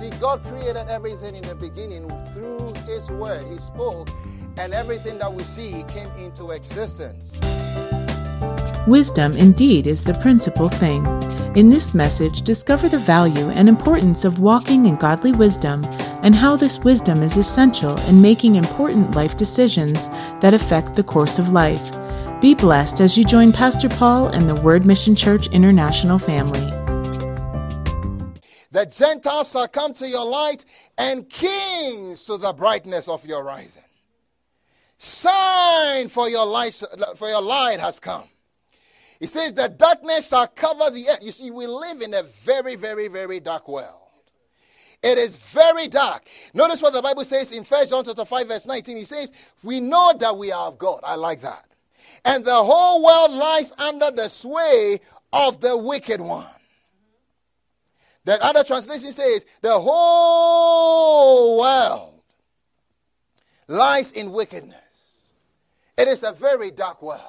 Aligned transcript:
see, 0.00 0.10
God 0.18 0.42
created 0.44 0.88
everything 0.88 1.36
in 1.36 1.42
the 1.42 1.54
beginning 1.54 2.08
through 2.32 2.72
His 2.86 3.10
Word. 3.10 3.44
He 3.44 3.58
spoke, 3.58 4.08
and 4.56 4.72
everything 4.72 5.18
that 5.18 5.32
we 5.32 5.44
see 5.44 5.84
came 5.88 6.10
into 6.12 6.52
existence. 6.52 7.38
Wisdom 8.86 9.32
indeed 9.32 9.86
is 9.86 10.02
the 10.02 10.18
principal 10.22 10.68
thing. 10.68 11.04
In 11.54 11.68
this 11.68 11.92
message, 11.92 12.42
discover 12.42 12.88
the 12.88 12.98
value 12.98 13.50
and 13.50 13.68
importance 13.68 14.24
of 14.24 14.38
walking 14.38 14.86
in 14.86 14.96
godly 14.96 15.32
wisdom 15.32 15.84
and 16.22 16.34
how 16.34 16.56
this 16.56 16.78
wisdom 16.78 17.22
is 17.22 17.36
essential 17.36 17.98
in 18.08 18.22
making 18.22 18.56
important 18.56 19.14
life 19.14 19.36
decisions 19.36 20.08
that 20.40 20.54
affect 20.54 20.94
the 20.94 21.04
course 21.04 21.38
of 21.38 21.50
life. 21.50 21.90
Be 22.40 22.54
blessed 22.54 23.00
as 23.00 23.18
you 23.18 23.24
join 23.24 23.52
Pastor 23.52 23.90
Paul 23.90 24.28
and 24.28 24.48
the 24.48 24.60
Word 24.62 24.86
Mission 24.86 25.14
Church 25.14 25.48
International 25.48 26.18
family. 26.18 26.79
The 28.72 28.86
Gentiles 28.86 29.50
shall 29.50 29.68
come 29.68 29.92
to 29.94 30.06
your 30.06 30.24
light, 30.24 30.64
and 30.96 31.28
kings 31.28 32.24
to 32.26 32.36
the 32.36 32.52
brightness 32.52 33.08
of 33.08 33.24
your 33.26 33.42
rising. 33.42 33.82
Shine, 34.98 36.08
for 36.08 36.28
your 36.28 36.46
light, 36.46 36.80
for 37.16 37.28
your 37.28 37.42
light 37.42 37.80
has 37.80 37.98
come. 37.98 38.24
He 39.18 39.26
says, 39.26 39.54
The 39.54 39.68
darkness 39.68 40.28
shall 40.28 40.46
cover 40.46 40.90
the 40.90 41.08
earth. 41.10 41.22
You 41.22 41.32
see, 41.32 41.50
we 41.50 41.66
live 41.66 42.00
in 42.00 42.14
a 42.14 42.22
very, 42.22 42.76
very, 42.76 43.08
very 43.08 43.40
dark 43.40 43.66
world. 43.66 43.96
It 45.02 45.16
is 45.16 45.36
very 45.36 45.88
dark. 45.88 46.26
Notice 46.52 46.82
what 46.82 46.92
the 46.92 47.00
Bible 47.00 47.24
says 47.24 47.52
in 47.52 47.64
1 47.64 47.88
John 47.88 48.04
chapter 48.04 48.24
5, 48.24 48.48
verse 48.48 48.66
19. 48.66 48.96
He 48.96 49.04
says, 49.04 49.32
We 49.62 49.80
know 49.80 50.12
that 50.18 50.36
we 50.36 50.52
are 50.52 50.66
of 50.66 50.78
God. 50.78 51.00
I 51.02 51.16
like 51.16 51.40
that. 51.40 51.64
And 52.24 52.44
the 52.44 52.54
whole 52.54 53.02
world 53.02 53.32
lies 53.32 53.72
under 53.78 54.10
the 54.10 54.28
sway 54.28 55.00
of 55.32 55.60
the 55.60 55.76
wicked 55.76 56.20
one. 56.20 56.46
The 58.30 58.40
other 58.44 58.62
translation 58.62 59.10
says, 59.10 59.44
The 59.60 59.76
whole 59.76 61.58
world 61.58 62.22
lies 63.66 64.12
in 64.12 64.30
wickedness. 64.30 64.76
It 65.98 66.06
is 66.06 66.22
a 66.22 66.30
very 66.30 66.70
dark 66.70 67.02
world. 67.02 67.20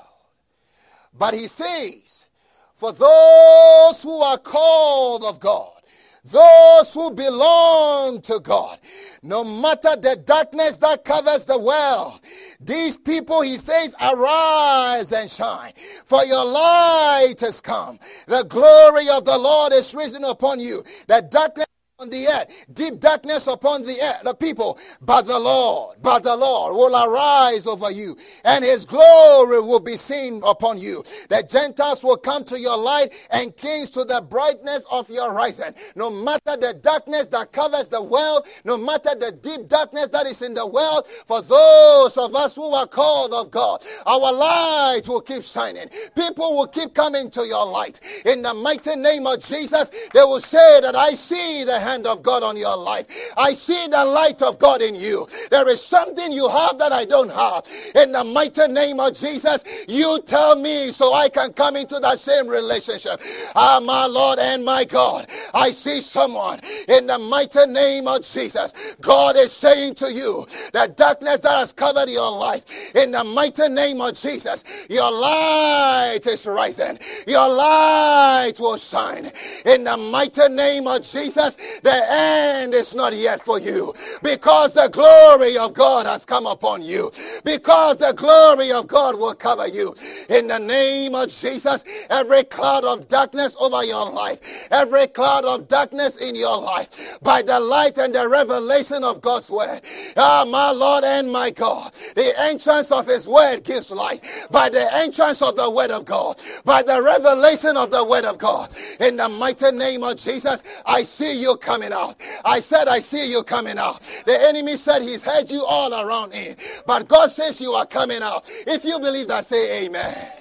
But 1.17 1.33
he 1.33 1.47
says, 1.47 2.27
For 2.75 2.91
those 2.91 4.03
who 4.03 4.21
are 4.21 4.37
called 4.37 5.23
of 5.23 5.39
God, 5.39 5.80
those 6.23 6.93
who 6.93 7.11
belong 7.11 8.21
to 8.21 8.39
God, 8.43 8.77
no 9.23 9.43
matter 9.43 9.95
the 9.95 10.21
darkness 10.23 10.77
that 10.77 11.03
covers 11.03 11.45
the 11.45 11.59
world, 11.59 12.19
these 12.59 12.97
people, 12.97 13.41
he 13.41 13.57
says, 13.57 13.95
arise 13.99 15.11
and 15.11 15.29
shine, 15.29 15.73
for 16.05 16.23
your 16.25 16.45
light 16.45 17.39
has 17.39 17.59
come. 17.59 17.97
The 18.27 18.45
glory 18.47 19.09
of 19.09 19.25
the 19.25 19.37
Lord 19.37 19.73
is 19.73 19.95
risen 19.95 20.23
upon 20.23 20.59
you. 20.59 20.83
The 21.07 21.27
darkness 21.29 21.65
on 22.01 22.09
the 22.09 22.25
earth, 22.25 22.65
deep 22.73 22.99
darkness 22.99 23.45
upon 23.45 23.83
the 23.83 23.95
earth, 24.01 24.23
the 24.23 24.33
people, 24.33 24.77
but 25.01 25.27
the 25.27 25.39
Lord, 25.39 25.97
but 26.01 26.23
the 26.23 26.35
Lord 26.35 26.73
will 26.73 26.95
arise 26.95 27.67
over 27.67 27.91
you, 27.91 28.17
and 28.43 28.65
his 28.65 28.85
glory 28.85 29.61
will 29.61 29.79
be 29.79 29.97
seen 29.97 30.41
upon 30.43 30.79
you. 30.79 31.03
The 31.29 31.45
Gentiles 31.47 32.03
will 32.03 32.17
come 32.17 32.43
to 32.45 32.59
your 32.59 32.77
light, 32.77 33.27
and 33.29 33.55
kings 33.55 33.91
to 33.91 34.03
the 34.03 34.25
brightness 34.27 34.85
of 34.91 35.11
your 35.11 35.31
rising. 35.33 35.75
No 35.95 36.09
matter 36.09 36.57
the 36.57 36.75
darkness 36.81 37.27
that 37.27 37.51
covers 37.51 37.87
the 37.87 38.01
world, 38.01 38.47
no 38.65 38.77
matter 38.77 39.11
the 39.13 39.31
deep 39.33 39.67
darkness 39.67 40.07
that 40.07 40.25
is 40.25 40.41
in 40.41 40.55
the 40.55 40.65
world, 40.65 41.05
for 41.27 41.43
those 41.43 42.17
of 42.17 42.33
us 42.35 42.55
who 42.55 42.65
are 42.73 42.87
called 42.87 43.31
of 43.33 43.51
God, 43.51 43.83
our 44.07 44.33
light 44.33 45.03
will 45.07 45.21
keep 45.21 45.43
shining. 45.43 45.87
People 46.15 46.57
will 46.57 46.67
keep 46.67 46.95
coming 46.95 47.29
to 47.29 47.45
your 47.45 47.67
light. 47.67 47.99
In 48.25 48.41
the 48.41 48.55
mighty 48.55 48.95
name 48.95 49.27
of 49.27 49.39
Jesus, 49.39 49.91
they 50.13 50.23
will 50.23 50.39
say 50.39 50.81
that 50.81 50.95
I 50.95 51.11
see 51.11 51.63
the 51.63 51.79
hand 51.79 51.90
of 51.99 52.23
God 52.23 52.43
on 52.43 52.57
your 52.57 52.77
life. 52.77 53.05
I 53.37 53.53
see 53.53 53.87
the 53.87 54.05
light 54.05 54.41
of 54.41 54.59
God 54.59 54.81
in 54.81 54.95
you. 54.95 55.27
There 55.51 55.67
is 55.69 55.81
something 55.83 56.31
you 56.31 56.47
have 56.49 56.77
that 56.79 56.91
I 56.91 57.05
don't 57.05 57.31
have. 57.31 57.63
In 57.95 58.11
the 58.11 58.23
mighty 58.23 58.67
name 58.67 58.99
of 58.99 59.13
Jesus, 59.13 59.63
you 59.87 60.19
tell 60.25 60.55
me 60.55 60.91
so 60.91 61.13
I 61.13 61.29
can 61.29 61.53
come 61.53 61.75
into 61.75 61.99
that 61.99 62.19
same 62.19 62.47
relationship. 62.47 63.21
Ah, 63.55 63.81
my 63.83 64.05
Lord 64.05 64.39
and 64.39 64.63
my 64.63 64.83
God, 64.85 65.27
I 65.53 65.71
see 65.71 66.01
someone 66.01 66.59
in 66.87 67.07
the 67.07 67.19
mighty 67.19 67.65
name 67.67 68.07
of 68.07 68.23
Jesus. 68.23 68.95
God 69.01 69.35
is 69.37 69.51
saying 69.51 69.95
to 69.95 70.11
you 70.11 70.45
that 70.73 70.97
darkness 70.97 71.39
that 71.41 71.57
has 71.57 71.73
covered 71.73 72.09
your 72.09 72.31
life, 72.31 72.95
in 72.95 73.11
the 73.11 73.23
mighty 73.23 73.67
name 73.69 74.01
of 74.01 74.15
Jesus, 74.15 74.63
your 74.89 75.11
light 75.11 76.21
is 76.27 76.45
rising. 76.47 76.99
Your 77.27 77.49
light 77.49 78.53
will 78.59 78.77
shine. 78.77 79.31
In 79.65 79.83
the 79.83 79.97
mighty 79.97 80.47
name 80.49 80.87
of 80.87 81.01
Jesus, 81.03 81.70
the 81.83 82.11
end 82.11 82.73
is 82.73 82.95
not 82.95 83.13
yet 83.13 83.41
for 83.41 83.59
you 83.59 83.93
because 84.23 84.73
the 84.73 84.89
glory 84.91 85.57
of 85.57 85.73
God 85.73 86.05
has 86.05 86.25
come 86.25 86.45
upon 86.45 86.81
you. 86.81 87.11
Because 87.43 87.97
the 87.97 88.13
glory 88.13 88.71
of 88.71 88.87
God 88.87 89.17
will 89.17 89.33
cover 89.33 89.67
you. 89.67 89.95
In 90.29 90.47
the 90.47 90.59
name 90.59 91.15
of 91.15 91.29
Jesus, 91.29 91.83
every 92.09 92.43
cloud 92.43 92.83
of 92.85 93.07
darkness 93.07 93.55
over 93.59 93.83
your 93.83 94.11
life, 94.11 94.67
every 94.71 95.07
cloud 95.07 95.45
of 95.45 95.67
darkness 95.67 96.17
in 96.17 96.35
your 96.35 96.57
life, 96.59 97.19
by 97.21 97.41
the 97.41 97.59
light 97.59 97.97
and 97.97 98.13
the 98.13 98.27
revelation 98.27 99.03
of 99.03 99.21
God's 99.21 99.49
word. 99.49 99.81
Ah, 100.17 100.45
my 100.49 100.71
Lord 100.71 101.03
and 101.03 101.31
my 101.31 101.49
God, 101.49 101.93
the 102.15 102.33
entrance 102.39 102.91
of 102.91 103.07
His 103.07 103.27
word 103.27 103.63
gives 103.63 103.91
light. 103.91 104.25
By 104.51 104.69
the 104.69 104.93
entrance 104.95 105.41
of 105.41 105.55
the 105.55 105.69
word 105.69 105.91
of 105.91 106.05
God, 106.05 106.39
by 106.65 106.83
the 106.83 107.01
revelation 107.01 107.77
of 107.77 107.91
the 107.91 108.03
word 108.03 108.25
of 108.25 108.37
God, 108.37 108.71
in 108.99 109.17
the 109.17 109.29
mighty 109.29 109.71
name 109.71 110.03
of 110.03 110.17
Jesus, 110.17 110.63
I 110.85 111.03
see 111.03 111.41
you 111.41 111.57
coming 111.61 111.93
out. 111.93 112.15
I 112.43 112.59
said, 112.59 112.87
I 112.87 112.99
see 112.99 113.31
you 113.31 113.43
coming 113.43 113.77
out. 113.77 114.01
The 114.25 114.37
enemy 114.47 114.75
said 114.75 115.01
he's 115.01 115.23
had 115.23 115.49
you 115.49 115.63
all 115.63 115.93
around 115.93 116.33
in, 116.33 116.55
but 116.85 117.07
God 117.07 117.29
says 117.29 117.61
you 117.61 117.71
are 117.73 117.85
coming 117.85 118.21
out. 118.21 118.43
If 118.67 118.83
you 118.83 118.99
believe 118.99 119.27
that, 119.29 119.45
say 119.45 119.85
amen. 119.85 120.31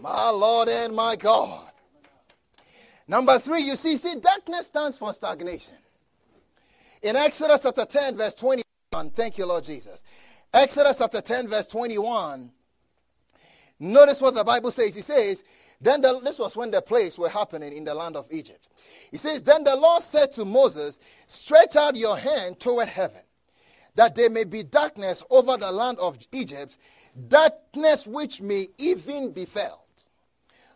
My 0.00 0.30
Lord 0.30 0.68
and 0.68 0.94
my 0.94 1.16
God. 1.16 1.70
Number 3.06 3.38
three, 3.38 3.60
you 3.60 3.76
see, 3.76 3.96
see, 3.96 4.16
darkness 4.16 4.66
stands 4.66 4.96
for 4.96 5.12
stagnation. 5.12 5.74
In 7.02 7.16
Exodus 7.16 7.62
chapter 7.62 7.84
10, 7.84 8.16
verse 8.16 8.34
21, 8.34 9.10
thank 9.10 9.36
you, 9.36 9.46
Lord 9.46 9.64
Jesus. 9.64 10.04
Exodus 10.52 10.98
chapter 10.98 11.20
10, 11.20 11.48
verse 11.48 11.66
21, 11.66 12.50
notice 13.80 14.20
what 14.22 14.34
the 14.34 14.44
Bible 14.44 14.70
says. 14.70 14.94
He 14.94 15.02
says, 15.02 15.44
then 15.84 16.00
the, 16.00 16.20
this 16.20 16.38
was 16.38 16.56
when 16.56 16.70
the 16.70 16.80
plagues 16.82 17.18
were 17.18 17.28
happening 17.28 17.72
in 17.72 17.84
the 17.84 17.94
land 17.94 18.16
of 18.16 18.26
Egypt. 18.30 18.68
He 19.10 19.16
says, 19.16 19.42
Then 19.42 19.64
the 19.64 19.76
Lord 19.76 20.02
said 20.02 20.32
to 20.32 20.44
Moses, 20.44 20.98
Stretch 21.26 21.76
out 21.76 21.96
your 21.96 22.16
hand 22.16 22.58
toward 22.58 22.88
heaven, 22.88 23.20
that 23.94 24.14
there 24.14 24.30
may 24.30 24.44
be 24.44 24.62
darkness 24.62 25.22
over 25.30 25.56
the 25.56 25.70
land 25.70 25.98
of 25.98 26.18
Egypt, 26.32 26.78
darkness 27.28 28.06
which 28.06 28.40
may 28.40 28.66
even 28.78 29.32
be 29.32 29.44
felt. 29.44 30.06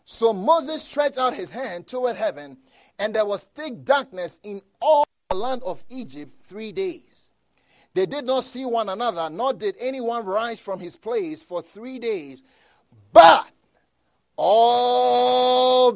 So 0.05 0.33
Moses 0.33 0.83
stretched 0.83 1.19
out 1.19 1.35
his 1.35 1.51
hand 1.51 1.87
toward 1.87 2.17
heaven, 2.17 2.59
and 2.99 3.15
there 3.15 3.27
was 3.27 3.45
thick 3.55 3.85
darkness 3.85 4.41
in 4.43 4.61
all 4.81 5.05
the 5.31 5.37
land 5.37 5.63
of 5.65 5.85
Egypt 5.91 6.35
three 6.43 6.73
days. 6.73 7.31
They 7.95 8.07
did 8.07 8.25
not 8.25 8.45
see 8.45 8.65
one 8.65 8.89
another, 8.89 9.29
nor 9.31 9.53
did 9.53 9.77
anyone 9.81 10.25
rise 10.25 10.61
from 10.61 10.81
his 10.81 10.97
place 10.97 11.43
for 11.43 11.63
three 11.63 11.99
days. 11.99 12.45
But 13.13 13.51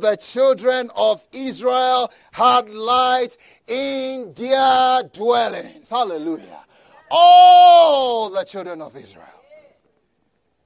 the 0.02 0.16
children 0.16 0.90
of 0.94 1.26
Israel 1.32 2.12
had 2.32 2.68
light 2.68 3.36
in 3.66 4.34
their 4.34 5.02
dwellings. 5.04 5.88
Hallelujah. 5.88 6.64
All 7.10 8.28
the 8.28 8.44
children 8.44 8.82
of 8.82 8.96
Israel. 8.96 9.26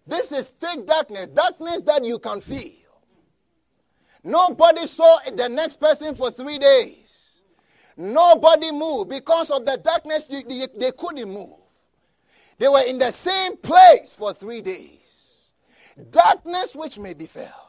This 0.06 0.32
is 0.32 0.50
thick 0.50 0.86
darkness, 0.86 1.28
darkness 1.28 1.82
that 1.82 2.04
you 2.04 2.18
can 2.18 2.40
feel. 2.40 2.72
Nobody 4.24 4.86
saw 4.86 5.18
the 5.34 5.48
next 5.48 5.78
person 5.78 6.14
for 6.14 6.30
three 6.30 6.58
days. 6.58 7.42
Nobody 7.96 8.72
moved 8.72 9.10
because 9.10 9.50
of 9.50 9.64
the 9.64 9.78
darkness, 9.82 10.24
they, 10.24 10.90
couldn't 10.92 11.32
move. 11.32 11.54
They 12.58 12.68
were 12.68 12.82
in 12.82 12.98
the 12.98 13.10
same 13.10 13.56
place 13.56 14.14
for 14.14 14.32
three 14.32 14.60
days. 14.60 15.50
Darkness 16.10 16.74
which 16.74 16.98
may 16.98 17.14
be 17.14 17.26
felt. 17.26 17.65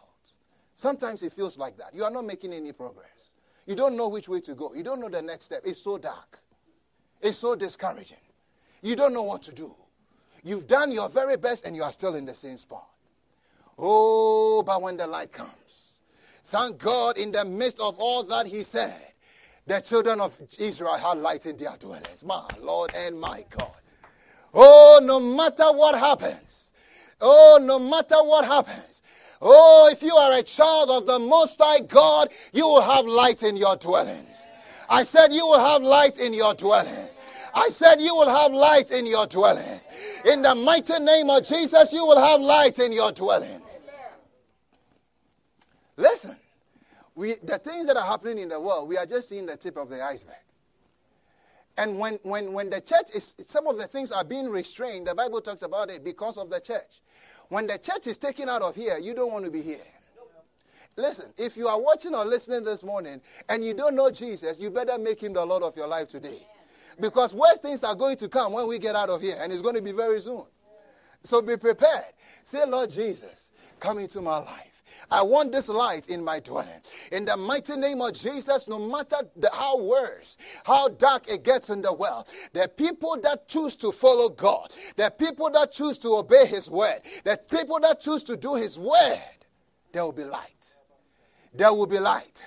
Sometimes 0.77 1.23
it 1.23 1.33
feels 1.33 1.57
like 1.57 1.75
that. 1.77 1.95
You 1.95 2.03
are 2.03 2.11
not 2.11 2.23
making 2.23 2.53
any 2.53 2.71
progress. 2.71 3.31
You 3.65 3.75
don't 3.75 3.97
know 3.97 4.07
which 4.07 4.29
way 4.29 4.39
to 4.41 4.53
go. 4.53 4.75
You 4.75 4.83
don't 4.83 4.99
know 4.99 5.09
the 5.09 5.23
next 5.23 5.45
step. 5.45 5.63
It's 5.65 5.81
so 5.81 5.97
dark. 5.97 6.37
It's 7.19 7.39
so 7.39 7.55
discouraging. 7.55 8.19
You 8.83 8.95
don't 8.95 9.11
know 9.11 9.23
what 9.23 9.41
to 9.43 9.55
do. 9.55 9.73
You've 10.43 10.67
done 10.67 10.91
your 10.91 11.09
very 11.09 11.35
best 11.35 11.65
and 11.65 11.75
you 11.75 11.81
are 11.81 11.91
still 11.91 12.13
in 12.13 12.25
the 12.25 12.35
same 12.35 12.59
spot. 12.59 12.87
Oh, 13.79 14.61
but 14.63 14.79
when 14.79 14.97
the 14.97 15.07
light 15.07 15.31
comes, 15.31 16.03
thank 16.45 16.77
God 16.77 17.17
in 17.17 17.31
the 17.31 17.43
midst 17.43 17.79
of 17.79 17.97
all 17.97 18.21
that 18.25 18.45
He 18.45 18.61
said, 18.61 19.01
the 19.65 19.81
children 19.81 20.21
of 20.21 20.39
Israel 20.59 20.95
had 20.95 21.17
light 21.17 21.47
in 21.47 21.57
their 21.57 21.75
dwellings. 21.79 22.23
My 22.23 22.45
Lord 22.61 22.91
and 22.95 23.19
my 23.19 23.43
God. 23.49 23.81
Oh, 24.53 25.01
no 25.03 25.19
matter 25.19 25.65
what 25.75 25.97
happens, 25.97 26.71
oh, 27.19 27.59
no 27.63 27.79
matter 27.79 28.17
what 28.17 28.45
happens, 28.45 29.01
Oh, 29.41 29.89
if 29.91 30.01
you 30.01 30.13
are 30.13 30.37
a 30.37 30.43
child 30.43 30.89
of 30.89 31.05
the 31.05 31.19
Most 31.19 31.59
High 31.61 31.81
God, 31.81 32.29
you 32.53 32.65
will 32.65 32.81
have 32.81 33.05
light 33.05 33.43
in 33.43 33.55
your 33.55 33.75
dwellings. 33.75 34.45
I 34.89 35.03
said, 35.03 35.33
You 35.33 35.45
will 35.45 35.59
have 35.59 35.83
light 35.83 36.19
in 36.19 36.33
your 36.33 36.53
dwellings. 36.53 37.17
I 37.53 37.69
said, 37.69 38.01
You 38.01 38.15
will 38.15 38.29
have 38.29 38.53
light 38.53 38.91
in 38.91 39.05
your 39.05 39.27
dwellings. 39.27 39.87
In 40.25 40.41
the 40.41 40.55
mighty 40.55 40.99
name 40.99 41.29
of 41.29 41.43
Jesus, 41.43 41.93
you 41.93 42.05
will 42.05 42.19
have 42.19 42.41
light 42.41 42.79
in 42.79 42.91
your 42.91 43.11
dwellings. 43.11 43.79
Listen, 45.97 46.37
we, 47.15 47.33
the 47.43 47.57
things 47.57 47.87
that 47.87 47.97
are 47.97 48.05
happening 48.05 48.39
in 48.39 48.49
the 48.49 48.59
world, 48.59 48.87
we 48.87 48.97
are 48.97 49.05
just 49.05 49.29
seeing 49.29 49.47
the 49.47 49.57
tip 49.57 49.77
of 49.77 49.89
the 49.89 50.01
iceberg. 50.03 50.35
And 51.77 51.99
when, 51.99 52.19
when, 52.23 52.53
when 52.53 52.69
the 52.69 52.81
church 52.81 53.11
is, 53.13 53.35
some 53.39 53.67
of 53.67 53.77
the 53.77 53.85
things 53.85 54.11
are 54.11 54.23
being 54.23 54.49
restrained, 54.49 55.07
the 55.07 55.15
Bible 55.15 55.41
talks 55.41 55.61
about 55.61 55.89
it 55.91 56.03
because 56.03 56.37
of 56.37 56.49
the 56.49 56.59
church. 56.59 57.01
When 57.49 57.67
the 57.67 57.77
church 57.77 58.07
is 58.07 58.17
taken 58.17 58.49
out 58.49 58.61
of 58.61 58.75
here, 58.75 58.97
you 58.97 59.13
don't 59.13 59.31
want 59.31 59.45
to 59.45 59.51
be 59.51 59.61
here. 59.61 59.77
Listen, 60.95 61.31
if 61.37 61.55
you 61.55 61.67
are 61.67 61.79
watching 61.79 62.15
or 62.15 62.25
listening 62.25 62.63
this 62.63 62.83
morning 62.83 63.21
and 63.49 63.63
you 63.63 63.73
don't 63.73 63.95
know 63.95 64.09
Jesus, 64.09 64.59
you 64.59 64.71
better 64.71 64.97
make 64.97 65.21
him 65.21 65.33
the 65.33 65.45
Lord 65.45 65.63
of 65.63 65.75
your 65.77 65.87
life 65.87 66.09
today. 66.09 66.39
Because 66.99 67.35
worse 67.35 67.59
things 67.59 67.83
are 67.83 67.93
going 67.93 68.17
to 68.17 68.27
come 68.27 68.53
when 68.53 68.67
we 68.67 68.79
get 68.79 68.95
out 68.95 69.09
of 69.09 69.21
here, 69.21 69.37
and 69.39 69.53
it's 69.53 69.61
going 69.61 69.75
to 69.75 69.81
be 69.81 69.91
very 69.91 70.19
soon. 70.19 70.43
So 71.23 71.41
be 71.41 71.55
prepared. 71.55 72.05
Say, 72.43 72.65
Lord 72.65 72.89
Jesus, 72.89 73.51
come 73.79 73.99
into 73.99 74.21
my 74.21 74.37
life. 74.37 74.76
I 75.09 75.23
want 75.23 75.51
this 75.51 75.69
light 75.69 76.09
in 76.09 76.23
my 76.23 76.39
dwelling. 76.39 76.81
In 77.11 77.25
the 77.25 77.37
mighty 77.37 77.75
name 77.75 78.01
of 78.01 78.13
Jesus, 78.13 78.67
no 78.67 78.79
matter 78.79 79.17
the, 79.35 79.49
how 79.53 79.81
worse, 79.81 80.37
how 80.65 80.89
dark 80.89 81.29
it 81.29 81.43
gets 81.43 81.69
in 81.69 81.81
the 81.81 81.93
world, 81.93 82.27
the 82.53 82.69
people 82.75 83.17
that 83.21 83.47
choose 83.47 83.75
to 83.77 83.91
follow 83.91 84.29
God, 84.29 84.73
the 84.95 85.13
people 85.17 85.49
that 85.51 85.71
choose 85.71 85.97
to 85.99 86.09
obey 86.15 86.45
His 86.45 86.69
word, 86.69 86.99
the 87.23 87.39
people 87.49 87.79
that 87.81 87.99
choose 87.99 88.23
to 88.23 88.35
do 88.35 88.55
His 88.55 88.77
word, 88.77 89.19
there 89.91 90.03
will 90.03 90.11
be 90.11 90.25
light. 90.25 90.75
There 91.53 91.73
will 91.73 91.87
be 91.87 91.99
light. 91.99 92.43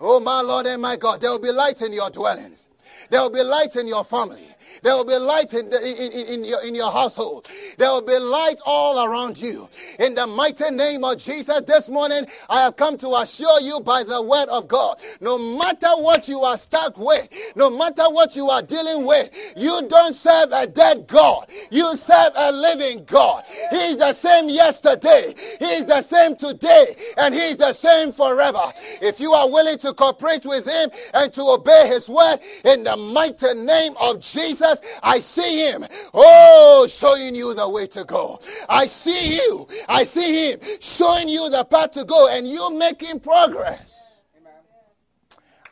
Oh, 0.00 0.18
my 0.18 0.40
Lord 0.40 0.66
and 0.66 0.80
my 0.80 0.96
God, 0.96 1.20
there 1.20 1.30
will 1.30 1.38
be 1.38 1.52
light 1.52 1.82
in 1.82 1.92
your 1.92 2.10
dwellings. 2.10 2.68
There 3.10 3.20
will 3.20 3.30
be 3.30 3.42
light 3.42 3.76
in 3.76 3.86
your 3.86 4.04
family. 4.04 4.46
There 4.82 4.94
will 4.94 5.04
be 5.04 5.16
light 5.16 5.54
in, 5.54 5.70
the, 5.70 5.80
in, 5.80 6.12
in, 6.12 6.26
in, 6.34 6.44
your, 6.44 6.64
in 6.64 6.74
your 6.74 6.90
household. 6.90 7.46
There 7.78 7.90
will 7.90 8.02
be 8.02 8.18
light 8.18 8.60
all 8.64 9.04
around 9.06 9.38
you. 9.38 9.68
In 9.98 10.14
the 10.14 10.26
mighty 10.26 10.70
name 10.70 11.04
of 11.04 11.18
Jesus, 11.18 11.60
this 11.62 11.90
morning 11.90 12.26
I 12.48 12.62
have 12.62 12.76
come 12.76 12.96
to 12.98 13.08
assure 13.16 13.60
you 13.60 13.80
by 13.80 14.02
the 14.02 14.22
word 14.22 14.48
of 14.48 14.68
God. 14.68 15.00
No 15.20 15.38
matter 15.38 15.88
what 15.96 16.28
you 16.28 16.40
are 16.40 16.56
stuck 16.56 16.96
with, 16.96 17.28
no 17.56 17.70
matter 17.70 18.04
what 18.10 18.36
you 18.36 18.48
are 18.48 18.62
dealing 18.62 19.06
with, 19.06 19.30
you 19.56 19.82
don't 19.88 20.14
serve 20.14 20.50
a 20.52 20.66
dead 20.66 21.06
God. 21.06 21.46
You 21.70 21.96
serve 21.96 22.32
a 22.36 22.52
living 22.52 23.04
God. 23.04 23.44
He 23.70 23.76
is 23.76 23.96
the 23.98 24.12
same 24.12 24.48
yesterday. 24.48 25.34
He 25.58 25.64
is 25.66 25.84
the 25.84 26.02
same 26.02 26.36
today. 26.36 26.94
And 27.18 27.34
He 27.34 27.40
is 27.40 27.56
the 27.56 27.72
same 27.72 28.12
forever. 28.12 28.72
If 29.02 29.20
you 29.20 29.32
are 29.32 29.48
willing 29.50 29.78
to 29.78 29.92
cooperate 29.94 30.46
with 30.46 30.66
Him 30.66 30.90
and 31.14 31.32
to 31.32 31.42
obey 31.42 31.88
His 31.88 32.08
word 32.08 32.38
in 32.64 32.84
the 32.84 32.96
mighty 32.96 33.54
name 33.54 33.94
of 34.00 34.20
Jesus, 34.20 34.59
Jesus, 34.60 34.80
I 35.02 35.18
see 35.18 35.70
him. 35.70 35.84
Oh, 36.12 36.86
showing 36.88 37.34
you 37.34 37.54
the 37.54 37.68
way 37.68 37.86
to 37.88 38.04
go. 38.04 38.38
I 38.68 38.86
see 38.86 39.36
you. 39.36 39.66
I 39.88 40.02
see 40.02 40.50
him 40.50 40.60
showing 40.80 41.28
you 41.28 41.48
the 41.50 41.64
path 41.64 41.92
to 41.92 42.04
go, 42.04 42.28
and 42.28 42.46
you 42.46 42.70
making 42.76 43.20
progress. 43.20 43.96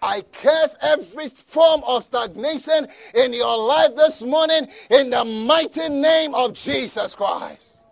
I 0.00 0.22
curse 0.32 0.76
every 0.80 1.28
form 1.28 1.82
of 1.86 2.04
stagnation 2.04 2.86
in 3.14 3.32
your 3.32 3.58
life 3.58 3.96
this 3.96 4.22
morning 4.22 4.68
in 4.90 5.10
the 5.10 5.24
mighty 5.24 5.88
name 5.88 6.34
of 6.36 6.54
Jesus 6.54 7.16
Christ. 7.16 7.82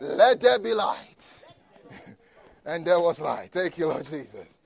Let 0.00 0.40
there 0.42 0.58
be 0.58 0.74
light. 0.74 1.46
and 2.66 2.84
there 2.84 3.00
was 3.00 3.22
light. 3.22 3.52
Thank 3.52 3.78
you, 3.78 3.86
Lord 3.86 4.04
Jesus. 4.04 4.60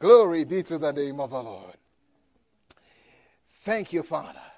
Glory 0.00 0.44
be 0.44 0.64
to 0.64 0.78
the 0.78 0.92
name 0.92 1.20
of 1.20 1.30
the 1.30 1.42
Lord. 1.42 1.76
Thank 3.60 3.92
you, 3.92 4.02
Father. 4.02 4.49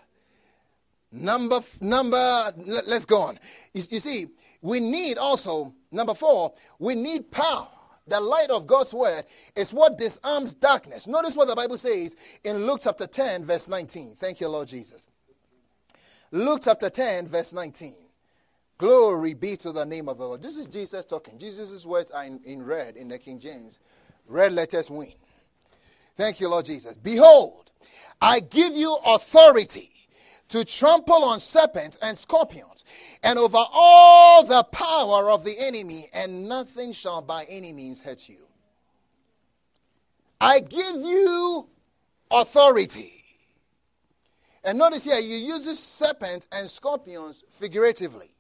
Number, 1.13 1.61
number, 1.81 2.53
let, 2.67 2.89
us 2.89 3.05
go 3.05 3.21
on. 3.23 3.39
You, 3.75 3.83
you 3.91 4.01
see, 4.01 4.27
we 4.63 4.81
need 4.81 5.19
also, 5.19 5.75
number 5.91 6.15
four, 6.15 6.55
we 6.79 6.95
need 6.95 7.31
power. 7.31 7.69
The 8.07 8.21
light 8.21 8.51
of 8.51 8.67
God's 8.67 8.93
word 8.93 9.25
is 9.55 9.73
what 9.73 9.97
disarms 9.99 10.55
darkness. 10.55 11.07
Notice 11.07 11.37
what 11.37 11.49
the 11.49 11.55
Bible 11.55 11.77
says 11.77 12.17
in 12.43 12.67
Luke 12.67 12.81
chapter 12.83 13.07
10, 13.07 13.45
verse 13.45 13.69
19. 13.69 14.15
Thank 14.17 14.41
you, 14.41 14.49
Lord 14.49 14.69
Jesus. 14.69 15.09
Luke 16.33 16.63
chapter 16.65 16.91
10, 16.91 17.29
verse 17.29 17.53
19. 17.53 17.95
Glory 18.79 19.35
be 19.35 19.55
to 19.57 19.71
the 19.71 19.85
name 19.85 20.09
of 20.09 20.19
the 20.19 20.25
Lord. 20.25 20.43
This 20.43 20.57
is 20.57 20.67
Jesus 20.67 21.05
talking. 21.05 21.39
Jesus' 21.39 21.87
words 21.87 22.11
are 22.11 22.25
in, 22.25 22.41
in 22.45 22.65
red 22.65 22.97
in 22.97 23.07
the 23.09 23.19
King 23.19 23.39
James. 23.39 23.79
Red 24.27 24.53
letters 24.53 24.91
win. 24.91 25.13
Thank 26.17 26.41
you, 26.41 26.49
Lord 26.49 26.65
Jesus. 26.65 26.97
Behold, 26.97 27.71
I 28.21 28.41
give 28.41 28.75
you 28.75 28.97
authority 29.07 29.92
to 30.53 30.67
trample 30.67 31.25
on 31.25 31.41
serpents 31.41 31.99
and 32.03 32.17
scorpions, 32.17 32.85
and 33.23 33.39
over 33.39 33.57
all 33.73 34.45
the 34.45 34.63
power 34.65 35.31
of 35.31 35.45
the 35.45 35.55
enemy, 35.59 36.09
and 36.13 36.47
nothing 36.47 36.93
shall 36.93 37.23
by 37.23 37.47
any 37.49 37.73
means 37.73 38.03
hurt 38.03 38.29
you. 38.29 38.37
I 40.43 40.61
give 40.61 40.97
you 40.97 41.67
authority. 42.31 43.25
And 44.63 44.77
notice 44.77 45.05
here, 45.05 45.23
he 45.23 45.39
uses 45.39 45.79
serpents 45.79 46.49
and 46.53 46.69
scorpions 46.69 47.45
figuratively. 47.49 48.35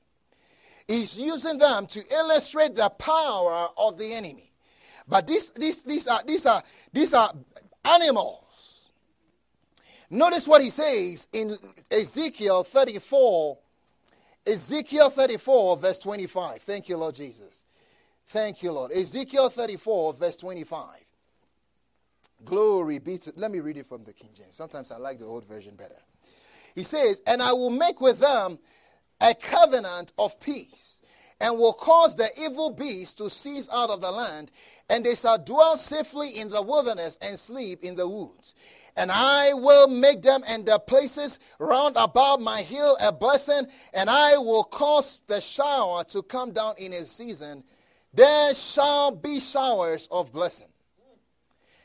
He's 0.86 1.18
using 1.18 1.56
them 1.56 1.86
to 1.86 2.02
illustrate 2.12 2.74
the 2.74 2.90
power 2.90 3.68
of 3.78 3.96
the 3.96 4.12
enemy. 4.12 4.52
But 5.08 5.26
these, 5.26 5.48
these, 5.52 5.82
these, 5.82 6.06
are, 6.06 6.20
these, 6.26 6.44
are, 6.44 6.62
these 6.92 7.14
are 7.14 7.30
animals 7.86 8.42
Notice 10.12 10.46
what 10.46 10.60
he 10.60 10.68
says 10.68 11.26
in 11.32 11.56
Ezekiel 11.90 12.64
34. 12.64 13.56
Ezekiel 14.46 15.08
34, 15.08 15.76
verse 15.78 15.98
25. 16.00 16.60
Thank 16.60 16.90
you, 16.90 16.98
Lord 16.98 17.14
Jesus. 17.14 17.64
Thank 18.26 18.62
you, 18.62 18.72
Lord. 18.72 18.92
Ezekiel 18.92 19.48
34, 19.48 20.12
verse 20.12 20.36
25. 20.36 20.86
Glory 22.44 22.98
be 22.98 23.16
to. 23.16 23.32
Let 23.36 23.50
me 23.50 23.60
read 23.60 23.78
it 23.78 23.86
from 23.86 24.04
the 24.04 24.12
King 24.12 24.28
James. 24.36 24.54
Sometimes 24.54 24.92
I 24.92 24.98
like 24.98 25.18
the 25.18 25.24
old 25.24 25.46
version 25.46 25.76
better. 25.76 25.96
He 26.74 26.82
says, 26.82 27.22
And 27.26 27.40
I 27.40 27.54
will 27.54 27.70
make 27.70 28.02
with 28.02 28.20
them 28.20 28.58
a 29.18 29.34
covenant 29.34 30.12
of 30.18 30.38
peace, 30.40 31.00
and 31.40 31.58
will 31.58 31.72
cause 31.72 32.16
the 32.16 32.28
evil 32.38 32.68
beasts 32.68 33.14
to 33.14 33.30
cease 33.30 33.70
out 33.72 33.88
of 33.88 34.02
the 34.02 34.10
land, 34.10 34.50
and 34.90 35.06
they 35.06 35.14
shall 35.14 35.38
dwell 35.38 35.78
safely 35.78 36.38
in 36.38 36.50
the 36.50 36.60
wilderness 36.60 37.16
and 37.22 37.38
sleep 37.38 37.82
in 37.82 37.96
the 37.96 38.06
woods 38.06 38.54
and 38.96 39.10
I 39.12 39.54
will 39.54 39.88
make 39.88 40.22
them 40.22 40.42
and 40.48 40.66
their 40.66 40.78
places 40.78 41.38
round 41.58 41.96
about 41.98 42.40
my 42.40 42.62
hill 42.62 42.96
a 43.02 43.12
blessing, 43.12 43.66
and 43.94 44.10
I 44.10 44.36
will 44.38 44.64
cause 44.64 45.22
the 45.26 45.40
shower 45.40 46.04
to 46.04 46.22
come 46.22 46.52
down 46.52 46.74
in 46.78 46.92
a 46.92 47.04
season. 47.04 47.64
There 48.14 48.54
shall 48.54 49.12
be 49.12 49.40
showers 49.40 50.08
of 50.10 50.32
blessing. 50.32 50.68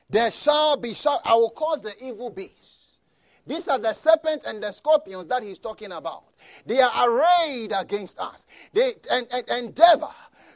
There 0.09 0.31
shall 0.31 0.77
be 0.77 0.93
showers. 0.93 1.21
I 1.25 1.35
will 1.35 1.49
cause 1.49 1.81
the 1.81 1.93
evil 2.01 2.29
beasts. 2.29 2.99
These 3.45 3.69
are 3.69 3.79
the 3.79 3.93
serpents 3.93 4.45
and 4.45 4.61
the 4.61 4.71
scorpions 4.71 5.27
that 5.27 5.41
he's 5.41 5.57
talking 5.57 5.93
about. 5.93 6.23
They 6.65 6.81
are 6.81 6.91
arrayed 7.09 7.71
against 7.77 8.19
us. 8.19 8.45
They 8.73 8.93
and, 9.09 9.25
and, 9.31 9.43
endeavor 9.63 10.09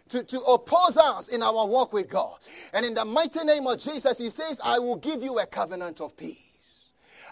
to, 0.09 0.23
to 0.23 0.41
oppose 0.41 0.97
us 0.97 1.29
in 1.29 1.41
our 1.41 1.67
walk 1.67 1.93
with 1.93 2.09
God. 2.09 2.37
And 2.73 2.85
in 2.85 2.93
the 2.93 3.05
mighty 3.05 3.45
name 3.45 3.65
of 3.65 3.77
Jesus, 3.79 4.17
He 4.17 4.29
says, 4.29 4.59
I 4.63 4.77
will 4.77 4.97
give 4.97 5.23
you 5.23 5.39
a 5.39 5.45
covenant 5.45 6.01
of 6.01 6.17
peace. 6.17 6.50